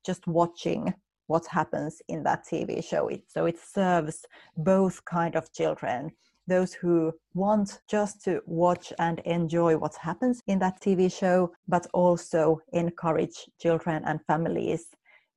just 0.06 0.26
watching 0.28 0.94
what 1.28 1.46
happens 1.46 2.02
in 2.08 2.24
that 2.24 2.46
TV 2.46 2.84
show. 2.84 3.10
So 3.28 3.46
it 3.46 3.58
serves 3.60 4.26
both 4.58 5.04
kind 5.06 5.36
of 5.36 5.52
children 5.54 6.12
those 6.48 6.74
who 6.74 7.14
want 7.34 7.82
just 7.88 8.24
to 8.26 8.42
watch 8.46 8.92
and 9.00 9.20
enjoy 9.20 9.78
what 9.78 9.96
happens 9.96 10.42
in 10.48 10.60
that 10.60 10.82
TV 10.82 11.10
show, 11.12 11.52
but 11.68 11.88
also 11.94 12.60
encourage 12.74 13.50
children 13.60 14.04
and 14.06 14.20
families 14.26 14.88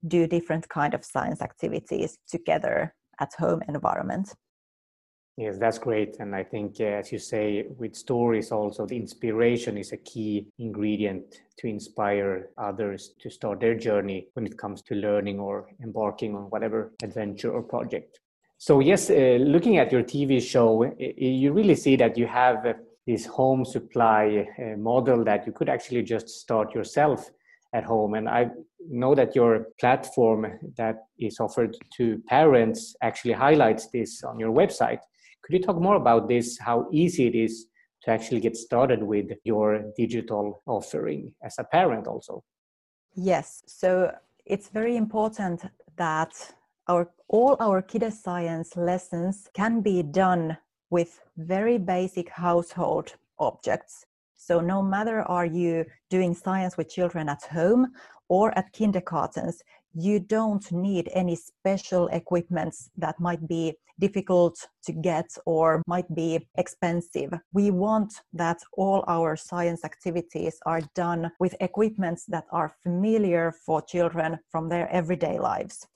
do 0.06 0.26
different 0.26 0.68
kind 0.68 0.94
of 0.94 1.04
science 1.04 1.40
activities 1.40 2.18
together 2.28 2.94
at 3.20 3.32
home 3.38 3.62
environment. 3.68 4.34
Yes, 5.36 5.58
that's 5.58 5.80
great. 5.80 6.18
And 6.20 6.34
I 6.34 6.44
think, 6.44 6.76
uh, 6.80 6.84
as 6.84 7.10
you 7.10 7.18
say, 7.18 7.66
with 7.76 7.96
stories, 7.96 8.52
also 8.52 8.86
the 8.86 8.96
inspiration 8.96 9.76
is 9.76 9.92
a 9.92 9.96
key 9.96 10.46
ingredient 10.60 11.40
to 11.58 11.66
inspire 11.66 12.50
others 12.56 13.14
to 13.18 13.30
start 13.30 13.58
their 13.58 13.74
journey 13.74 14.28
when 14.34 14.46
it 14.46 14.56
comes 14.56 14.80
to 14.82 14.94
learning 14.94 15.40
or 15.40 15.68
embarking 15.82 16.36
on 16.36 16.44
whatever 16.50 16.92
adventure 17.02 17.50
or 17.50 17.62
project. 17.62 18.20
So 18.66 18.80
yes, 18.80 19.10
uh, 19.10 19.36
looking 19.40 19.76
at 19.76 19.92
your 19.92 20.02
TV 20.02 20.40
show, 20.40 20.90
you 20.98 21.52
really 21.52 21.74
see 21.74 21.96
that 21.96 22.16
you 22.16 22.26
have 22.26 22.64
uh, 22.64 22.72
this 23.06 23.26
home 23.26 23.62
supply 23.62 24.48
uh, 24.58 24.78
model 24.78 25.22
that 25.24 25.46
you 25.46 25.52
could 25.52 25.68
actually 25.68 26.02
just 26.02 26.30
start 26.30 26.74
yourself 26.74 27.30
at 27.74 27.84
home. 27.84 28.14
And 28.14 28.26
I 28.26 28.48
know 28.88 29.14
that 29.16 29.36
your 29.36 29.66
platform 29.78 30.46
that 30.78 30.96
is 31.18 31.40
offered 31.40 31.76
to 31.98 32.22
parents 32.26 32.96
actually 33.02 33.34
highlights 33.34 33.88
this 33.88 34.24
on 34.24 34.38
your 34.38 34.50
website. 34.50 35.00
Could 35.42 35.52
you 35.52 35.62
talk 35.62 35.78
more 35.78 35.96
about 35.96 36.26
this, 36.26 36.58
how 36.58 36.88
easy 36.90 37.26
it 37.26 37.34
is 37.34 37.66
to 38.04 38.12
actually 38.12 38.40
get 38.40 38.56
started 38.56 39.02
with 39.02 39.26
your 39.44 39.92
digital 39.94 40.62
offering 40.64 41.34
as 41.42 41.56
a 41.58 41.64
parent 41.64 42.06
also? 42.06 42.42
Yes, 43.14 43.62
so 43.66 44.10
it's 44.46 44.70
very 44.70 44.96
important 44.96 45.64
that 45.96 46.32
our 46.88 47.10
all 47.28 47.56
our 47.60 47.80
kids 47.82 48.22
science 48.22 48.76
lessons 48.76 49.48
can 49.54 49.80
be 49.80 50.02
done 50.02 50.56
with 50.90 51.20
very 51.36 51.78
basic 51.78 52.28
household 52.28 53.14
objects 53.38 54.06
so 54.34 54.60
no 54.60 54.82
matter 54.82 55.22
are 55.22 55.46
you 55.46 55.84
doing 56.10 56.34
science 56.34 56.76
with 56.76 56.88
children 56.88 57.28
at 57.28 57.42
home 57.44 57.92
or 58.28 58.56
at 58.58 58.72
kindergartens 58.72 59.62
you 59.94 60.18
don't 60.18 60.70
need 60.72 61.08
any 61.14 61.36
special 61.36 62.08
equipments 62.08 62.90
that 62.96 63.18
might 63.20 63.46
be 63.48 63.74
difficult 64.00 64.68
to 64.84 64.92
get 64.92 65.26
or 65.46 65.82
might 65.86 66.12
be 66.14 66.48
expensive. 66.58 67.32
We 67.52 67.70
want 67.70 68.12
that 68.32 68.58
all 68.76 69.04
our 69.06 69.36
science 69.36 69.84
activities 69.84 70.58
are 70.66 70.80
done 70.94 71.30
with 71.38 71.54
equipments 71.60 72.24
that 72.26 72.46
are 72.50 72.74
familiar 72.82 73.52
for 73.64 73.82
children 73.82 74.38
from 74.50 74.68
their 74.68 74.88
everyday 74.90 75.38
lives. 75.38 75.86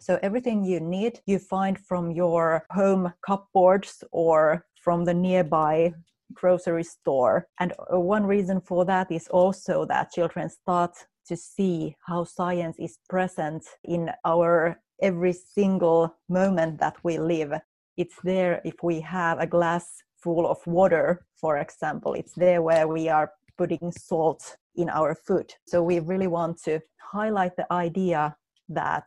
So 0.00 0.18
everything 0.22 0.64
you 0.64 0.80
need, 0.80 1.20
you 1.26 1.38
find 1.38 1.78
from 1.78 2.10
your 2.10 2.64
home 2.70 3.12
cupboards 3.26 4.04
or 4.12 4.64
from 4.82 5.04
the 5.04 5.14
nearby 5.14 5.92
grocery 6.34 6.84
store. 6.84 7.46
And 7.60 7.72
uh, 7.92 7.98
one 7.98 8.26
reason 8.26 8.60
for 8.60 8.84
that 8.84 9.10
is 9.10 9.28
also 9.28 9.84
that 9.86 10.12
children 10.12 10.48
start 10.50 10.92
to 11.26 11.36
see 11.36 11.96
how 12.06 12.24
science 12.24 12.76
is 12.78 12.98
present 13.08 13.64
in 13.84 14.10
our 14.24 14.80
every 15.02 15.32
single 15.32 16.14
moment 16.28 16.78
that 16.80 16.96
we 17.02 17.18
live. 17.18 17.52
It's 17.96 18.16
there 18.24 18.60
if 18.64 18.74
we 18.82 19.00
have 19.00 19.38
a 19.38 19.46
glass 19.46 20.02
full 20.22 20.46
of 20.46 20.58
water, 20.66 21.24
for 21.36 21.58
example, 21.58 22.14
it's 22.14 22.32
there 22.32 22.62
where 22.62 22.88
we 22.88 23.08
are 23.08 23.32
putting 23.56 23.92
salt 23.92 24.56
in 24.74 24.88
our 24.88 25.14
food. 25.14 25.52
So 25.66 25.82
we 25.82 26.00
really 26.00 26.26
want 26.26 26.62
to 26.64 26.80
highlight 27.12 27.56
the 27.56 27.72
idea 27.72 28.36
that 28.68 29.04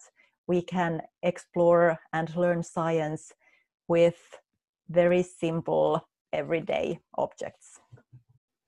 we 0.47 0.61
can 0.61 1.01
explore 1.23 1.97
and 2.13 2.35
learn 2.35 2.63
science 2.63 3.31
with 3.87 4.19
very 4.89 5.23
simple 5.23 6.07
everyday 6.33 6.99
objects. 7.17 7.79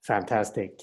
Fantastic. 0.04 0.82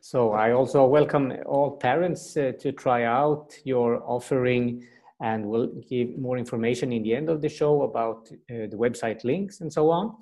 So 0.00 0.32
I 0.32 0.52
also 0.52 0.86
welcome 0.86 1.32
all 1.46 1.76
parents 1.76 2.36
uh, 2.36 2.52
to 2.60 2.72
try 2.72 3.04
out 3.04 3.54
your 3.64 4.02
offering 4.04 4.86
and 5.20 5.44
we'll 5.44 5.72
give 5.88 6.16
more 6.16 6.38
information 6.38 6.92
in 6.92 7.02
the 7.02 7.14
end 7.14 7.28
of 7.28 7.40
the 7.40 7.48
show 7.48 7.82
about 7.82 8.28
uh, 8.32 8.68
the 8.70 8.76
website 8.76 9.24
links 9.24 9.60
and 9.60 9.72
so 9.72 9.90
on. 9.90 10.14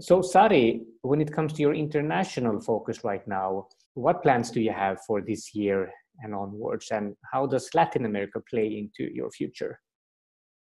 So 0.00 0.22
Sari, 0.22 0.82
when 1.02 1.20
it 1.20 1.32
comes 1.32 1.52
to 1.54 1.62
your 1.62 1.74
international 1.74 2.60
focus 2.60 3.04
right 3.04 3.26
now, 3.26 3.68
what 3.94 4.22
plans 4.22 4.50
do 4.50 4.60
you 4.60 4.72
have 4.72 5.00
for 5.06 5.20
this 5.20 5.54
year 5.54 5.90
and 6.22 6.34
onwards 6.34 6.88
and 6.90 7.14
how 7.32 7.46
does 7.46 7.68
latin 7.74 8.04
america 8.04 8.40
play 8.50 8.66
into 8.78 9.12
your 9.14 9.30
future 9.30 9.80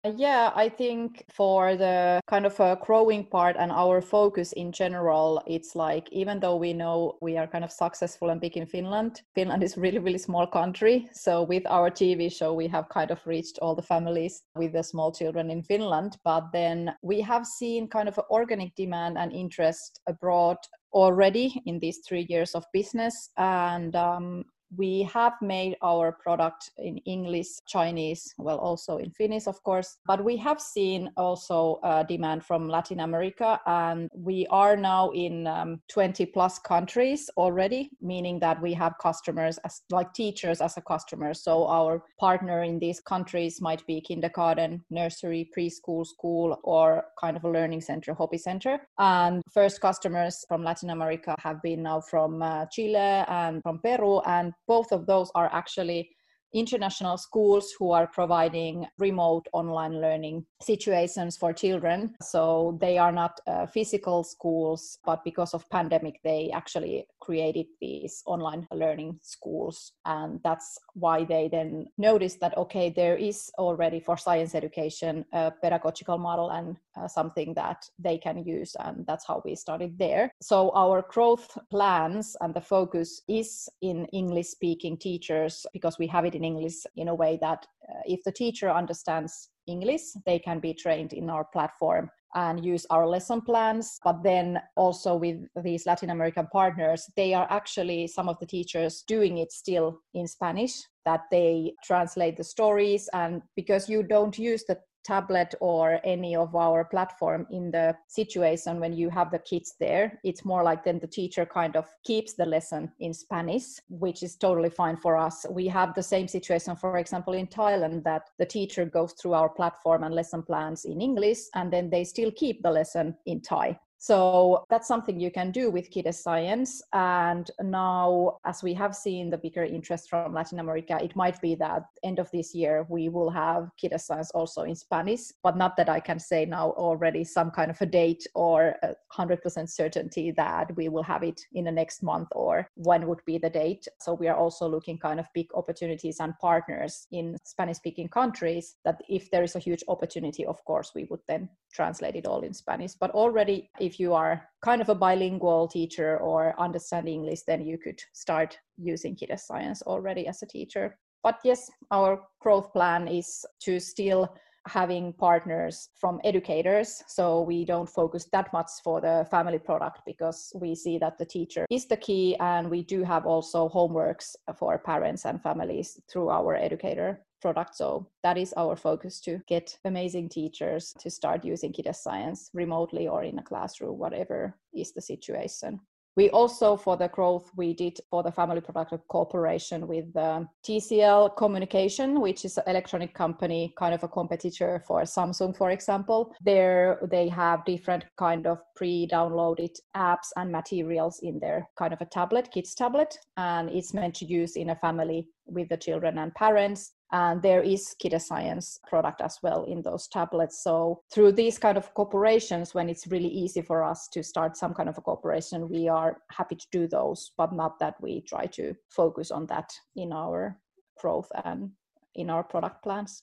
yeah, 0.05 0.51
I 0.53 0.67
think 0.67 1.23
for 1.31 1.77
the 1.77 2.19
kind 2.27 2.45
of 2.45 2.59
a 2.59 2.77
growing 2.81 3.25
part 3.25 3.55
and 3.57 3.71
our 3.71 4.01
focus 4.01 4.51
in 4.51 4.73
general, 4.73 5.41
it's 5.47 5.77
like 5.77 6.11
even 6.11 6.41
though 6.41 6.57
we 6.57 6.73
know 6.73 7.17
we 7.21 7.37
are 7.37 7.47
kind 7.47 7.63
of 7.63 7.71
successful 7.71 8.29
and 8.29 8.41
big 8.41 8.57
in 8.57 8.65
Finland, 8.65 9.21
Finland 9.33 9.63
is 9.63 9.77
really, 9.77 9.99
really 9.99 10.17
small 10.17 10.45
country. 10.45 11.07
So 11.13 11.43
with 11.43 11.65
our 11.67 11.89
TV 11.89 12.29
show, 12.29 12.53
we 12.53 12.67
have 12.67 12.89
kind 12.89 13.11
of 13.11 13.25
reached 13.25 13.59
all 13.59 13.75
the 13.75 13.81
families 13.81 14.43
with 14.57 14.73
the 14.73 14.83
small 14.83 15.09
children 15.13 15.49
in 15.49 15.63
Finland. 15.63 16.17
But 16.25 16.51
then 16.51 16.93
we 17.01 17.21
have 17.21 17.45
seen 17.45 17.87
kind 17.87 18.09
of 18.09 18.19
organic 18.29 18.75
demand 18.75 19.17
and 19.17 19.31
interest 19.31 20.01
abroad 20.07 20.57
already 20.91 21.61
in 21.65 21.79
these 21.79 21.99
three 22.05 22.25
years 22.27 22.55
of 22.55 22.65
business. 22.73 23.29
And 23.37 23.95
um, 23.95 24.43
we 24.77 25.03
have 25.03 25.33
made 25.41 25.75
our 25.81 26.11
product 26.11 26.71
in 26.77 26.97
English, 26.99 27.47
Chinese, 27.67 28.33
well, 28.37 28.57
also 28.57 28.97
in 28.97 29.11
Finnish, 29.11 29.47
of 29.47 29.61
course. 29.63 29.97
But 30.05 30.23
we 30.23 30.37
have 30.37 30.59
seen 30.59 31.11
also 31.17 31.79
uh, 31.83 32.03
demand 32.03 32.45
from 32.45 32.69
Latin 32.69 32.99
America, 33.01 33.59
and 33.65 34.09
we 34.13 34.47
are 34.49 34.75
now 34.75 35.11
in 35.11 35.47
um, 35.47 35.81
20 35.89 36.25
plus 36.27 36.59
countries 36.59 37.29
already, 37.37 37.89
meaning 38.01 38.39
that 38.39 38.61
we 38.61 38.73
have 38.73 38.93
customers 39.01 39.57
as 39.65 39.81
like 39.91 40.13
teachers 40.13 40.61
as 40.61 40.77
a 40.77 40.81
customer. 40.81 41.33
So 41.33 41.67
our 41.67 42.03
partner 42.19 42.63
in 42.63 42.79
these 42.79 42.99
countries 42.99 43.61
might 43.61 43.85
be 43.85 44.01
kindergarten, 44.01 44.83
nursery, 44.89 45.49
preschool, 45.55 46.05
school, 46.05 46.59
or 46.63 47.05
kind 47.19 47.37
of 47.37 47.43
a 47.43 47.49
learning 47.49 47.81
center, 47.81 48.13
hobby 48.13 48.37
center. 48.37 48.79
And 48.97 49.41
first 49.51 49.81
customers 49.81 50.45
from 50.47 50.63
Latin 50.63 50.89
America 50.89 51.35
have 51.39 51.61
been 51.61 51.83
now 51.83 52.01
from 52.01 52.41
uh, 52.41 52.65
Chile 52.67 52.95
and 52.95 53.61
from 53.61 53.79
Peru, 53.79 54.21
and 54.25 54.53
both 54.67 54.91
of 54.91 55.05
those 55.05 55.31
are 55.35 55.49
actually 55.53 56.09
international 56.53 57.17
schools 57.17 57.73
who 57.77 57.91
are 57.91 58.07
providing 58.07 58.85
remote 58.97 59.47
online 59.53 59.99
learning 59.99 60.45
situations 60.61 61.35
for 61.37 61.53
children. 61.53 62.15
So 62.21 62.77
they 62.79 62.97
are 62.97 63.11
not 63.11 63.39
uh, 63.47 63.65
physical 63.65 64.23
schools, 64.23 64.99
but 65.05 65.23
because 65.23 65.53
of 65.53 65.69
pandemic, 65.69 66.19
they 66.23 66.51
actually 66.53 67.07
created 67.19 67.65
these 67.81 68.21
online 68.25 68.67
learning 68.71 69.19
schools. 69.21 69.93
And 70.05 70.39
that's 70.43 70.77
why 70.93 71.23
they 71.23 71.47
then 71.47 71.87
noticed 71.97 72.39
that, 72.41 72.57
okay, 72.57 72.89
there 72.89 73.17
is 73.17 73.49
already 73.57 73.99
for 73.99 74.17
science 74.17 74.55
education 74.55 75.25
a 75.33 75.51
pedagogical 75.61 76.17
model 76.17 76.51
and 76.51 76.77
uh, 76.95 77.07
something 77.07 77.53
that 77.55 77.89
they 77.97 78.17
can 78.17 78.43
use. 78.45 78.75
And 78.79 79.05
that's 79.07 79.25
how 79.25 79.41
we 79.45 79.55
started 79.55 79.97
there. 79.97 80.31
So 80.41 80.71
our 80.75 81.03
growth 81.09 81.57
plans 81.69 82.35
and 82.41 82.53
the 82.53 82.61
focus 82.61 83.21
is 83.27 83.69
in 83.81 84.05
English 84.07 84.47
speaking 84.47 84.97
teachers 84.97 85.65
because 85.73 85.97
we 85.97 86.07
have 86.07 86.25
it 86.25 86.35
in 86.35 86.42
English 86.43 86.83
in 86.95 87.07
a 87.07 87.15
way 87.15 87.37
that 87.41 87.65
uh, 87.89 88.01
if 88.05 88.23
the 88.23 88.31
teacher 88.31 88.69
understands 88.69 89.49
English, 89.67 90.01
they 90.25 90.39
can 90.39 90.59
be 90.59 90.73
trained 90.73 91.13
in 91.13 91.29
our 91.29 91.45
platform 91.45 92.09
and 92.35 92.65
use 92.65 92.85
our 92.89 93.07
lesson 93.07 93.41
plans. 93.41 93.99
But 94.03 94.23
then 94.23 94.59
also 94.75 95.15
with 95.15 95.37
these 95.63 95.85
Latin 95.85 96.09
American 96.09 96.47
partners, 96.51 97.05
they 97.15 97.33
are 97.33 97.47
actually 97.49 98.07
some 98.07 98.27
of 98.27 98.39
the 98.39 98.45
teachers 98.45 99.03
doing 99.07 99.37
it 99.37 99.51
still 99.51 99.99
in 100.13 100.27
Spanish, 100.27 100.81
that 101.05 101.21
they 101.31 101.73
translate 101.83 102.37
the 102.37 102.43
stories. 102.43 103.09
And 103.13 103.41
because 103.55 103.87
you 103.87 104.03
don't 104.03 104.37
use 104.37 104.63
the 104.67 104.79
tablet 105.03 105.55
or 105.59 105.99
any 106.03 106.35
of 106.35 106.55
our 106.55 106.83
platform 106.85 107.45
in 107.51 107.71
the 107.71 107.95
situation 108.07 108.79
when 108.79 108.93
you 108.93 109.09
have 109.09 109.31
the 109.31 109.39
kids 109.39 109.75
there. 109.79 110.19
It's 110.23 110.45
more 110.45 110.63
like 110.63 110.83
then 110.83 110.99
the 110.99 111.07
teacher 111.07 111.45
kind 111.45 111.75
of 111.75 111.85
keeps 112.03 112.33
the 112.33 112.45
lesson 112.45 112.91
in 112.99 113.13
spanish 113.13 113.63
which 113.89 114.23
is 114.23 114.35
totally 114.35 114.69
fine 114.69 114.97
for 114.97 115.17
us. 115.17 115.45
We 115.49 115.67
have 115.67 115.93
the 115.93 116.03
same 116.03 116.27
situation 116.27 116.75
for 116.75 116.97
example 116.97 117.33
in 117.33 117.47
thailand 117.47 118.03
that 118.03 118.29
the 118.39 118.45
teacher 118.45 118.85
goes 118.85 119.13
through 119.13 119.33
our 119.33 119.49
platform 119.49 120.03
and 120.03 120.13
lesson 120.13 120.43
plans 120.43 120.85
in 120.85 121.01
english 121.01 121.39
and 121.55 121.71
then 121.71 121.89
they 121.89 122.03
still 122.03 122.31
keep 122.31 122.61
the 122.61 122.71
lesson 122.71 123.15
in 123.25 123.41
thai 123.41 123.79
so 124.03 124.65
that's 124.69 124.85
something 124.85 125.17
you 125.17 125.31
can 125.31 125.49
do 125.49 125.71
with 125.71 125.89
Kide 125.89 126.13
Science. 126.13 126.81
And 126.91 127.49
now, 127.61 128.39
as 128.43 128.61
we 128.61 128.73
have 128.73 128.93
seen 128.93 129.29
the 129.29 129.37
bigger 129.37 129.63
interest 129.63 130.09
from 130.09 130.33
Latin 130.33 130.59
America, 130.59 130.99
it 131.01 131.15
might 131.15 131.39
be 131.39 131.55
that 131.55 131.83
end 132.03 132.19
of 132.19 132.29
this 132.31 132.53
year 132.53 132.85
we 132.89 133.07
will 133.07 133.29
have 133.29 133.69
Kide 133.81 133.97
Science 133.97 134.29
also 134.31 134.63
in 134.63 134.75
Spanish, 134.75 135.31
but 135.41 135.55
not 135.55 135.77
that 135.77 135.87
I 135.87 136.01
can 136.01 136.19
say 136.19 136.45
now 136.45 136.71
already 136.71 137.23
some 137.23 137.49
kind 137.49 137.71
of 137.71 137.79
a 137.79 137.85
date 137.85 138.27
or 138.35 138.75
a 138.83 138.93
100% 139.17 139.69
certainty 139.69 140.31
that 140.31 140.75
we 140.75 140.89
will 140.89 141.03
have 141.03 141.23
it 141.23 141.39
in 141.53 141.63
the 141.63 141.71
next 141.71 142.03
month 142.03 142.27
or 142.33 142.67
when 142.75 143.07
would 143.07 143.23
be 143.25 143.37
the 143.37 143.49
date. 143.49 143.87
So 144.01 144.15
we 144.15 144.27
are 144.27 144.35
also 144.35 144.67
looking 144.67 144.97
kind 144.97 145.17
of 145.17 145.27
big 145.33 145.47
opportunities 145.55 146.17
and 146.19 146.37
partners 146.39 147.07
in 147.13 147.37
Spanish 147.45 147.77
speaking 147.77 148.09
countries 148.09 148.75
that 148.83 149.01
if 149.07 149.31
there 149.31 149.43
is 149.43 149.55
a 149.55 149.59
huge 149.59 149.85
opportunity, 149.87 150.45
of 150.45 150.61
course, 150.65 150.91
we 150.93 151.05
would 151.05 151.21
then 151.29 151.47
translate 151.73 152.15
it 152.15 152.25
all 152.25 152.41
in 152.41 152.53
Spanish. 152.53 152.93
But 152.93 153.11
already, 153.11 153.69
if 153.79 153.92
you 153.99 154.13
are 154.13 154.47
kind 154.61 154.81
of 154.81 154.89
a 154.89 154.95
bilingual 154.95 155.67
teacher 155.67 156.17
or 156.17 156.59
understand 156.59 157.07
English, 157.07 157.41
then 157.47 157.65
you 157.65 157.77
could 157.77 158.01
start 158.13 158.57
using 158.77 159.15
Kide 159.15 159.39
Science 159.39 159.81
already 159.83 160.27
as 160.27 160.41
a 160.41 160.47
teacher. 160.47 160.97
But 161.23 161.39
yes, 161.43 161.71
our 161.91 162.21
growth 162.41 162.73
plan 162.73 163.07
is 163.07 163.45
to 163.61 163.79
still 163.79 164.35
having 164.67 165.13
partners 165.13 165.89
from 165.95 166.21
educators 166.23 167.03
so 167.07 167.41
we 167.41 167.65
don't 167.65 167.89
focus 167.89 168.25
that 168.31 168.51
much 168.53 168.69
for 168.83 169.01
the 169.01 169.27
family 169.29 169.59
product 169.59 169.99
because 170.05 170.53
we 170.55 170.73
see 170.73 170.97
that 170.97 171.17
the 171.17 171.25
teacher 171.25 171.65
is 171.69 171.85
the 171.85 171.97
key 171.97 172.37
and 172.39 172.69
we 172.69 172.81
do 172.81 173.03
have 173.03 173.25
also 173.25 173.67
homeworks 173.67 174.35
for 174.55 174.77
parents 174.77 175.25
and 175.25 175.41
families 175.41 175.99
through 176.09 176.29
our 176.29 176.55
educator 176.55 177.19
product. 177.43 177.75
So 177.75 178.07
that 178.23 178.37
is 178.37 178.53
our 178.57 178.75
focus 178.75 179.19
to 179.21 179.41
get 179.47 179.77
amazing 179.85 180.29
teachers 180.29 180.93
to 181.01 181.09
start 181.11 181.45
using 181.45 181.73
Kide 181.73 181.95
Science 181.95 182.49
remotely 182.53 183.07
or 183.07 183.23
in 183.23 183.37
a 183.37 183.43
classroom, 183.43 183.99
whatever 183.99 184.57
is 184.73 184.93
the 184.93 185.01
situation. 185.01 185.79
We 186.15 186.29
also, 186.29 186.77
for 186.77 186.95
the 186.95 187.07
growth, 187.07 187.49
we 187.55 187.73
did 187.73 187.99
for 188.11 188.21
the 188.21 188.31
family 188.31 188.61
product 188.61 188.93
of 188.93 189.07
cooperation 189.07 189.87
with 189.87 190.15
um, 190.15 190.47
TCL 190.63 191.35
Communication, 191.35 192.21
which 192.21 192.45
is 192.45 192.57
an 192.57 192.65
electronic 192.67 193.15
company, 193.15 193.73
kind 193.79 193.95
of 193.95 194.03
a 194.03 194.07
competitor 194.07 194.83
for 194.85 195.01
Samsung, 195.01 195.57
for 195.57 195.71
example. 195.71 196.31
There, 196.45 196.99
they 197.09 197.29
have 197.29 197.65
different 197.65 198.05
kind 198.15 198.45
of 198.45 198.59
pre-downloaded 198.75 199.75
apps 199.97 200.29
and 200.35 200.51
materials 200.51 201.19
in 201.23 201.39
their 201.39 201.67
kind 201.79 201.93
of 201.93 202.01
a 202.01 202.05
tablet, 202.05 202.51
kids 202.51 202.75
tablet, 202.75 203.17
and 203.37 203.69
it's 203.71 203.93
meant 203.93 204.13
to 204.15 204.25
use 204.25 204.55
in 204.55 204.69
a 204.69 204.75
family 204.75 205.27
with 205.45 205.69
the 205.69 205.77
children 205.77 206.17
and 206.17 206.33
parents 206.35 206.93
and 207.13 207.43
there 207.43 207.61
is 207.61 207.95
Science 208.17 208.79
product 208.87 209.21
as 209.21 209.37
well 209.43 209.63
in 209.65 209.83
those 209.83 210.07
tablets. 210.07 210.63
So 210.63 211.03
through 211.13 211.33
these 211.33 211.59
kind 211.59 211.77
of 211.77 211.93
corporations, 211.93 212.73
when 212.73 212.89
it's 212.89 213.07
really 213.07 213.29
easy 213.29 213.61
for 213.61 213.83
us 213.83 214.07
to 214.13 214.23
start 214.23 214.57
some 214.57 214.73
kind 214.73 214.89
of 214.89 214.97
a 214.97 215.01
cooperation, 215.01 215.69
we 215.69 215.87
are 215.87 216.17
happy 216.31 216.55
to 216.55 216.67
do 216.71 216.87
those, 216.87 217.31
but 217.37 217.53
not 217.53 217.77
that 217.79 218.01
we 218.01 218.21
try 218.21 218.47
to 218.47 218.73
focus 218.89 219.29
on 219.29 219.45
that 219.47 219.71
in 219.95 220.11
our 220.11 220.57
growth 220.99 221.31
and 221.45 221.69
in 222.15 222.31
our 222.31 222.43
product 222.43 222.81
plans. 222.83 223.21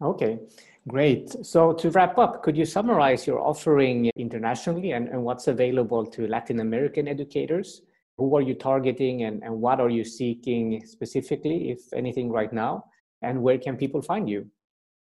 Okay, 0.00 0.38
great. 0.86 1.44
So 1.44 1.72
to 1.72 1.90
wrap 1.90 2.16
up, 2.18 2.42
could 2.42 2.56
you 2.56 2.64
summarize 2.64 3.26
your 3.26 3.40
offering 3.40 4.10
internationally 4.16 4.92
and, 4.92 5.08
and 5.08 5.22
what's 5.22 5.48
available 5.48 6.06
to 6.06 6.28
Latin 6.28 6.60
American 6.60 7.08
educators? 7.08 7.82
Who 8.18 8.36
are 8.36 8.42
you 8.42 8.54
targeting 8.54 9.24
and, 9.24 9.42
and 9.42 9.60
what 9.60 9.80
are 9.80 9.90
you 9.90 10.04
seeking 10.04 10.84
specifically, 10.86 11.70
if 11.70 11.92
anything, 11.92 12.30
right 12.30 12.52
now? 12.52 12.84
And 13.22 13.42
where 13.42 13.58
can 13.58 13.76
people 13.76 14.02
find 14.02 14.28
you? 14.28 14.50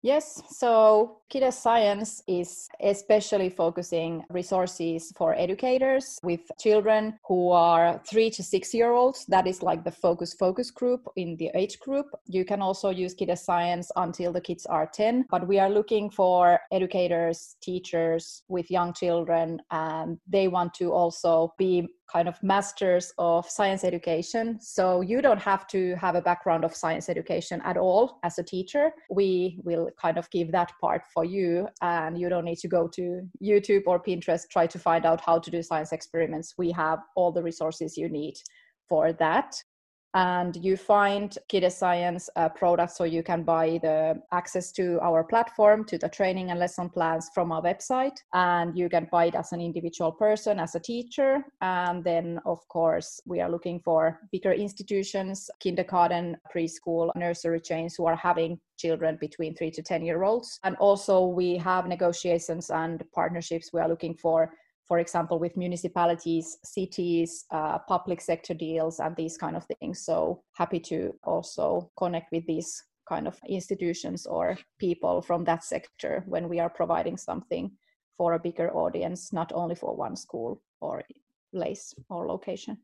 Yes, 0.03 0.41
so 0.49 1.17
Kide 1.31 1.53
Science 1.53 2.23
is 2.27 2.67
especially 2.81 3.49
focusing 3.49 4.23
resources 4.31 5.13
for 5.15 5.35
educators 5.35 6.17
with 6.23 6.39
children 6.59 7.19
who 7.27 7.51
are 7.51 8.01
three 8.09 8.31
to 8.31 8.41
six 8.41 8.73
year 8.73 8.93
olds. 8.93 9.25
That 9.27 9.45
is 9.45 9.61
like 9.61 9.83
the 9.83 9.91
focus 9.91 10.33
focus 10.33 10.71
group 10.71 11.07
in 11.17 11.37
the 11.37 11.51
age 11.53 11.79
group. 11.79 12.07
You 12.25 12.45
can 12.45 12.63
also 12.63 12.89
use 12.89 13.13
Kide 13.13 13.37
Science 13.37 13.91
until 13.95 14.33
the 14.33 14.41
kids 14.41 14.65
are 14.65 14.87
10, 14.87 15.25
but 15.29 15.47
we 15.47 15.59
are 15.59 15.69
looking 15.69 16.09
for 16.09 16.59
educators, 16.71 17.55
teachers 17.61 18.41
with 18.47 18.71
young 18.71 18.93
children, 18.93 19.61
and 19.69 20.17
they 20.27 20.47
want 20.47 20.73
to 20.75 20.91
also 20.91 21.53
be 21.59 21.87
kind 22.11 22.27
of 22.27 22.41
masters 22.43 23.13
of 23.17 23.49
science 23.49 23.83
education. 23.83 24.59
So 24.59 25.01
you 25.01 25.21
don't 25.21 25.41
have 25.41 25.67
to 25.67 25.95
have 25.95 26.15
a 26.15 26.21
background 26.21 26.65
of 26.65 26.75
science 26.75 27.09
education 27.09 27.61
at 27.63 27.77
all 27.77 28.19
as 28.23 28.37
a 28.37 28.43
teacher. 28.43 28.91
We 29.09 29.59
will 29.63 29.89
kind 29.99 30.17
of 30.17 30.29
give 30.29 30.51
that 30.51 30.71
part 30.81 31.03
for 31.13 31.23
you, 31.23 31.67
and 31.81 32.17
you 32.19 32.29
don't 32.29 32.45
need 32.45 32.59
to 32.59 32.67
go 32.67 32.87
to 32.89 33.21
YouTube 33.41 33.83
or 33.87 34.01
Pinterest, 34.01 34.49
try 34.49 34.67
to 34.67 34.79
find 34.79 35.05
out 35.05 35.21
how 35.21 35.39
to 35.39 35.51
do 35.51 35.61
science 35.63 35.91
experiments. 35.91 36.55
We 36.57 36.71
have 36.71 36.99
all 37.15 37.31
the 37.31 37.43
resources 37.43 37.97
you 37.97 38.09
need 38.09 38.35
for 38.87 39.13
that 39.13 39.55
and 40.13 40.57
you 40.57 40.75
find 40.75 41.37
Kide 41.49 41.71
Science 41.71 42.29
uh, 42.35 42.49
products 42.49 42.97
so 42.97 43.03
you 43.05 43.23
can 43.23 43.43
buy 43.43 43.79
the 43.81 44.21
access 44.31 44.71
to 44.73 44.99
our 45.01 45.23
platform 45.23 45.85
to 45.85 45.97
the 45.97 46.09
training 46.09 46.51
and 46.51 46.59
lesson 46.59 46.89
plans 46.89 47.29
from 47.33 47.51
our 47.51 47.61
website 47.61 48.17
and 48.33 48.77
you 48.77 48.89
can 48.89 49.07
buy 49.11 49.25
it 49.25 49.35
as 49.35 49.53
an 49.53 49.61
individual 49.61 50.11
person 50.11 50.59
as 50.59 50.75
a 50.75 50.79
teacher. 50.79 51.45
And 51.61 52.03
then 52.03 52.39
of 52.45 52.67
course 52.67 53.21
we 53.25 53.39
are 53.39 53.49
looking 53.49 53.79
for 53.79 54.19
bigger 54.31 54.51
institutions 54.51 55.49
kindergarten 55.59 56.37
preschool 56.53 57.11
nursery 57.15 57.61
chains 57.61 57.95
who 57.95 58.05
are 58.05 58.15
having 58.15 58.59
children 58.77 59.17
between 59.21 59.55
3 59.55 59.71
to 59.71 59.81
10 59.81 60.03
year 60.03 60.23
olds. 60.23 60.59
And 60.63 60.75
also 60.77 61.25
we 61.25 61.57
have 61.57 61.87
negotiations 61.87 62.69
and 62.69 63.03
partnerships 63.13 63.71
we 63.71 63.79
are 63.79 63.87
looking 63.87 64.15
for 64.15 64.51
for 64.91 64.99
example, 64.99 65.39
with 65.39 65.55
municipalities, 65.55 66.57
cities, 66.65 67.45
uh, 67.49 67.77
public 67.87 68.19
sector 68.19 68.53
deals, 68.53 68.99
and 68.99 69.15
these 69.15 69.37
kind 69.37 69.55
of 69.55 69.65
things. 69.79 70.01
So 70.01 70.43
happy 70.51 70.81
to 70.81 71.15
also 71.23 71.89
connect 71.95 72.29
with 72.33 72.45
these 72.45 72.83
kind 73.07 73.25
of 73.25 73.39
institutions 73.47 74.25
or 74.25 74.57
people 74.79 75.21
from 75.21 75.45
that 75.45 75.63
sector 75.63 76.25
when 76.27 76.49
we 76.49 76.59
are 76.59 76.69
providing 76.69 77.15
something 77.15 77.71
for 78.17 78.33
a 78.33 78.39
bigger 78.39 78.69
audience, 78.75 79.31
not 79.31 79.53
only 79.55 79.75
for 79.75 79.95
one 79.95 80.17
school 80.17 80.61
or 80.81 81.03
place 81.53 81.95
or 82.09 82.27
location. 82.27 82.77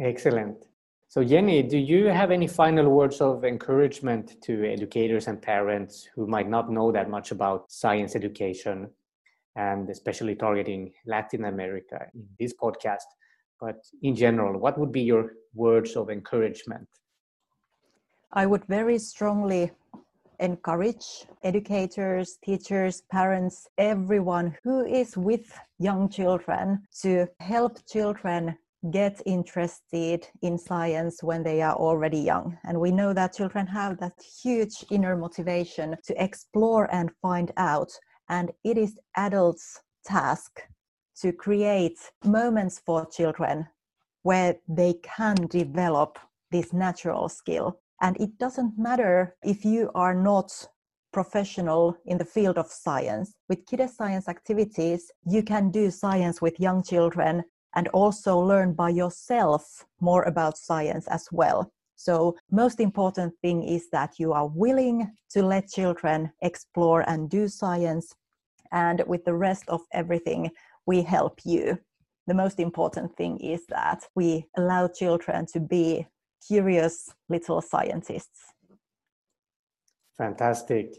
Excellent. 0.00 0.66
So, 1.06 1.22
Jenny, 1.22 1.62
do 1.62 1.78
you 1.78 2.06
have 2.06 2.32
any 2.32 2.48
final 2.48 2.88
words 2.88 3.20
of 3.20 3.44
encouragement 3.44 4.42
to 4.42 4.64
educators 4.64 5.28
and 5.28 5.40
parents 5.40 6.08
who 6.16 6.26
might 6.26 6.48
not 6.48 6.72
know 6.72 6.90
that 6.90 7.08
much 7.08 7.30
about 7.30 7.70
science 7.70 8.16
education 8.16 8.90
and 9.56 9.88
especially 9.90 10.34
targeting 10.34 10.92
Latin 11.06 11.44
America 11.44 12.06
in 12.14 12.22
mm. 12.22 12.26
this 12.38 12.54
podcast. 12.54 13.08
But 13.60 13.76
in 14.02 14.16
general, 14.16 14.58
what 14.58 14.78
would 14.78 14.92
be 14.92 15.02
your 15.02 15.32
words 15.54 15.96
of 15.96 16.10
encouragement? 16.10 16.88
I 18.32 18.46
would 18.46 18.64
very 18.64 18.98
strongly 18.98 19.70
encourage 20.40 21.24
educators, 21.44 22.38
teachers, 22.44 23.02
parents, 23.10 23.68
everyone 23.78 24.56
who 24.64 24.84
is 24.84 25.16
with 25.16 25.56
young 25.78 26.08
children 26.08 26.82
to 27.02 27.28
help 27.38 27.78
children 27.86 28.56
get 28.90 29.22
interested 29.24 30.26
in 30.42 30.58
science 30.58 31.22
when 31.22 31.42
they 31.42 31.62
are 31.62 31.74
already 31.74 32.18
young. 32.18 32.58
And 32.64 32.78
we 32.78 32.90
know 32.90 33.14
that 33.14 33.34
children 33.34 33.66
have 33.68 33.98
that 34.00 34.20
huge 34.42 34.84
inner 34.90 35.16
motivation 35.16 35.96
to 36.04 36.22
explore 36.22 36.92
and 36.92 37.10
find 37.22 37.52
out. 37.56 37.90
And 38.28 38.52
it 38.64 38.78
is 38.78 38.98
adults' 39.16 39.80
task 40.04 40.62
to 41.20 41.32
create 41.32 41.98
moments 42.24 42.80
for 42.84 43.06
children 43.06 43.66
where 44.22 44.56
they 44.68 44.94
can 45.02 45.34
develop 45.48 46.18
this 46.50 46.72
natural 46.72 47.28
skill. 47.28 47.80
And 48.00 48.16
it 48.20 48.38
doesn't 48.38 48.78
matter 48.78 49.36
if 49.42 49.64
you 49.64 49.90
are 49.94 50.14
not 50.14 50.68
professional 51.12 51.96
in 52.06 52.18
the 52.18 52.24
field 52.24 52.58
of 52.58 52.66
science. 52.66 53.34
With 53.48 53.64
Kide 53.66 53.88
Science 53.88 54.28
activities, 54.28 55.10
you 55.24 55.42
can 55.42 55.70
do 55.70 55.90
science 55.90 56.42
with 56.42 56.58
young 56.58 56.82
children 56.82 57.44
and 57.76 57.88
also 57.88 58.38
learn 58.38 58.72
by 58.72 58.90
yourself 58.90 59.84
more 60.00 60.22
about 60.24 60.58
science 60.58 61.06
as 61.08 61.28
well. 61.30 61.72
So, 61.96 62.36
most 62.50 62.80
important 62.80 63.34
thing 63.40 63.62
is 63.62 63.88
that 63.90 64.18
you 64.18 64.32
are 64.32 64.46
willing 64.46 65.12
to 65.30 65.42
let 65.42 65.68
children 65.68 66.32
explore 66.42 67.08
and 67.08 67.30
do 67.30 67.48
science. 67.48 68.14
And 68.72 69.02
with 69.06 69.24
the 69.24 69.34
rest 69.34 69.64
of 69.68 69.80
everything, 69.92 70.50
we 70.86 71.02
help 71.02 71.40
you. 71.44 71.78
The 72.26 72.34
most 72.34 72.58
important 72.58 73.16
thing 73.16 73.38
is 73.38 73.66
that 73.68 74.04
we 74.14 74.46
allow 74.56 74.88
children 74.88 75.46
to 75.52 75.60
be 75.60 76.06
curious 76.46 77.10
little 77.28 77.60
scientists. 77.60 78.52
Fantastic. 80.16 80.96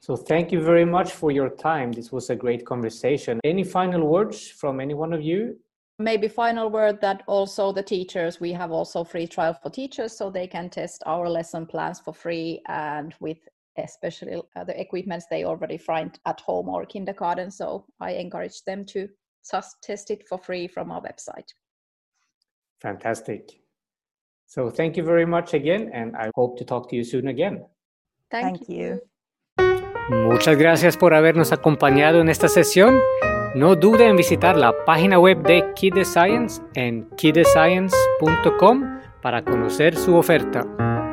So, 0.00 0.16
thank 0.16 0.52
you 0.52 0.60
very 0.60 0.84
much 0.84 1.12
for 1.12 1.30
your 1.30 1.48
time. 1.48 1.92
This 1.92 2.12
was 2.12 2.28
a 2.28 2.36
great 2.36 2.66
conversation. 2.66 3.40
Any 3.44 3.64
final 3.64 4.06
words 4.06 4.48
from 4.48 4.80
any 4.80 4.92
one 4.92 5.14
of 5.14 5.22
you? 5.22 5.58
Maybe 5.98 6.28
final 6.28 6.70
word 6.70 7.00
that 7.00 7.22
also 7.26 7.72
the 7.72 7.82
teachers 7.82 8.40
we 8.40 8.52
have 8.52 8.72
also 8.72 9.04
free 9.04 9.26
trial 9.26 9.54
for 9.54 9.70
teachers 9.70 10.16
so 10.16 10.30
they 10.30 10.46
can 10.46 10.68
test 10.68 11.02
our 11.06 11.28
lesson 11.28 11.66
plans 11.66 12.00
for 12.00 12.12
free 12.12 12.60
and 12.66 13.14
with 13.20 13.38
especially 13.78 14.40
uh, 14.56 14.64
the 14.64 14.80
equipments 14.80 15.26
they 15.30 15.44
already 15.44 15.76
find 15.76 16.18
at 16.26 16.40
home 16.40 16.68
or 16.68 16.84
kindergarten. 16.86 17.50
So 17.50 17.86
i 18.00 18.12
encourage 18.12 18.62
them 18.64 18.84
to 18.86 19.08
just 19.50 19.82
test 19.82 20.10
it 20.10 20.26
for 20.28 20.38
free 20.38 20.66
from 20.68 20.90
our 20.90 21.02
website. 21.02 21.52
Fantastic. 22.80 23.60
So 24.46 24.70
thank 24.70 24.96
you 24.96 25.04
very 25.04 25.26
much 25.26 25.54
again 25.54 25.90
and 25.92 26.16
i 26.16 26.30
hope 26.34 26.58
to 26.58 26.64
talk 26.64 26.88
to 26.90 26.96
you 26.96 27.04
soon 27.04 27.28
again. 27.28 27.64
Thank, 28.30 28.58
thank 28.58 28.68
you. 28.68 29.00
you. 29.58 30.28
Muchas 30.28 30.56
gracias 30.58 30.96
por 30.96 31.14
habernos 31.14 31.52
acompañado 31.52 32.20
en 32.20 32.28
esta 32.28 32.48
sesión 32.48 33.00
No 33.54 33.76
dude 33.76 34.08
en 34.08 34.16
visitar 34.16 34.56
la 34.56 34.74
página 34.84 35.16
web 35.20 35.40
de 35.44 35.64
Kid 35.76 35.94
Science 36.02 36.60
en 36.74 37.08
kidscience.com 37.10 38.98
para 39.22 39.44
conocer 39.44 39.94
su 39.94 40.16
oferta. 40.16 40.66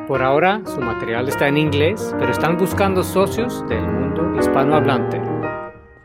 Por 0.08 0.24
ahora, 0.24 0.60
su 0.64 0.80
material 0.80 1.28
está 1.28 1.46
en 1.46 1.56
inglés, 1.56 2.12
pero 2.18 2.32
están 2.32 2.56
buscando 2.56 3.04
socios 3.04 3.64
del 3.68 3.82
mundo 3.82 4.36
hispanohablante. 4.40 5.22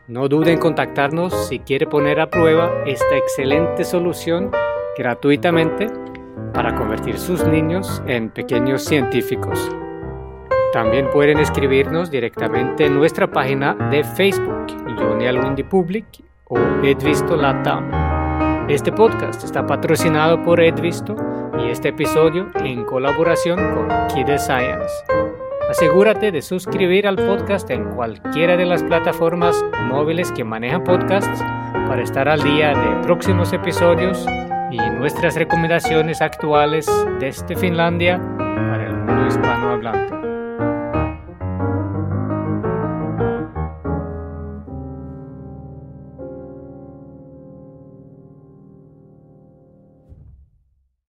No 0.08 0.28
dude 0.28 0.52
en 0.52 0.60
contactarnos 0.60 1.48
si 1.48 1.58
quiere 1.58 1.88
poner 1.88 2.20
a 2.20 2.30
prueba 2.30 2.84
esta 2.86 3.18
excelente 3.18 3.84
solución 3.84 4.52
gratuitamente 4.96 5.88
para 6.54 6.76
convertir 6.76 7.18
sus 7.18 7.48
niños 7.48 8.04
en 8.06 8.30
pequeños 8.30 8.86
científicos. 8.86 9.72
También 10.72 11.10
pueden 11.10 11.40
escribirnos 11.40 12.12
directamente 12.12 12.86
en 12.86 12.94
nuestra 12.94 13.26
página 13.26 13.74
de 13.90 14.04
Facebook, 14.04 14.68
Johnny 15.00 15.26
Alwindy 15.26 15.64
Public 15.64 16.27
o 16.50 16.58
Edvisto 16.84 17.36
Latam. 17.36 17.90
Este 18.70 18.92
podcast 18.92 19.44
está 19.44 19.66
patrocinado 19.66 20.44
por 20.44 20.62
Edvisto 20.62 21.16
y 21.60 21.70
este 21.70 21.90
episodio 21.90 22.48
en 22.56 22.84
colaboración 22.86 23.58
con 23.74 23.88
Kid 24.08 24.38
Science. 24.38 24.94
Asegúrate 25.70 26.32
de 26.32 26.42
suscribir 26.42 27.08
al 27.08 27.18
podcast 27.18 27.70
en 27.70 27.86
cualquiera 27.92 28.56
de 28.56 28.66
las 28.66 28.84
plataformas 28.84 29.56
móviles 29.90 30.32
que 30.32 30.44
manejan 30.44 30.84
podcasts 30.84 31.44
para 31.88 32.02
estar 32.02 32.30
al 32.30 32.42
día 32.42 32.70
de 32.70 33.04
próximos 33.04 33.52
episodios 33.52 34.26
y 34.72 34.78
nuestras 34.78 35.36
recomendaciones 35.36 36.22
actuales 36.22 36.90
desde 37.20 37.56
Finlandia 37.56 38.22
para 38.38 38.86
el 38.86 38.96
mundo 38.96 39.28
hispanohablante. 39.28 40.17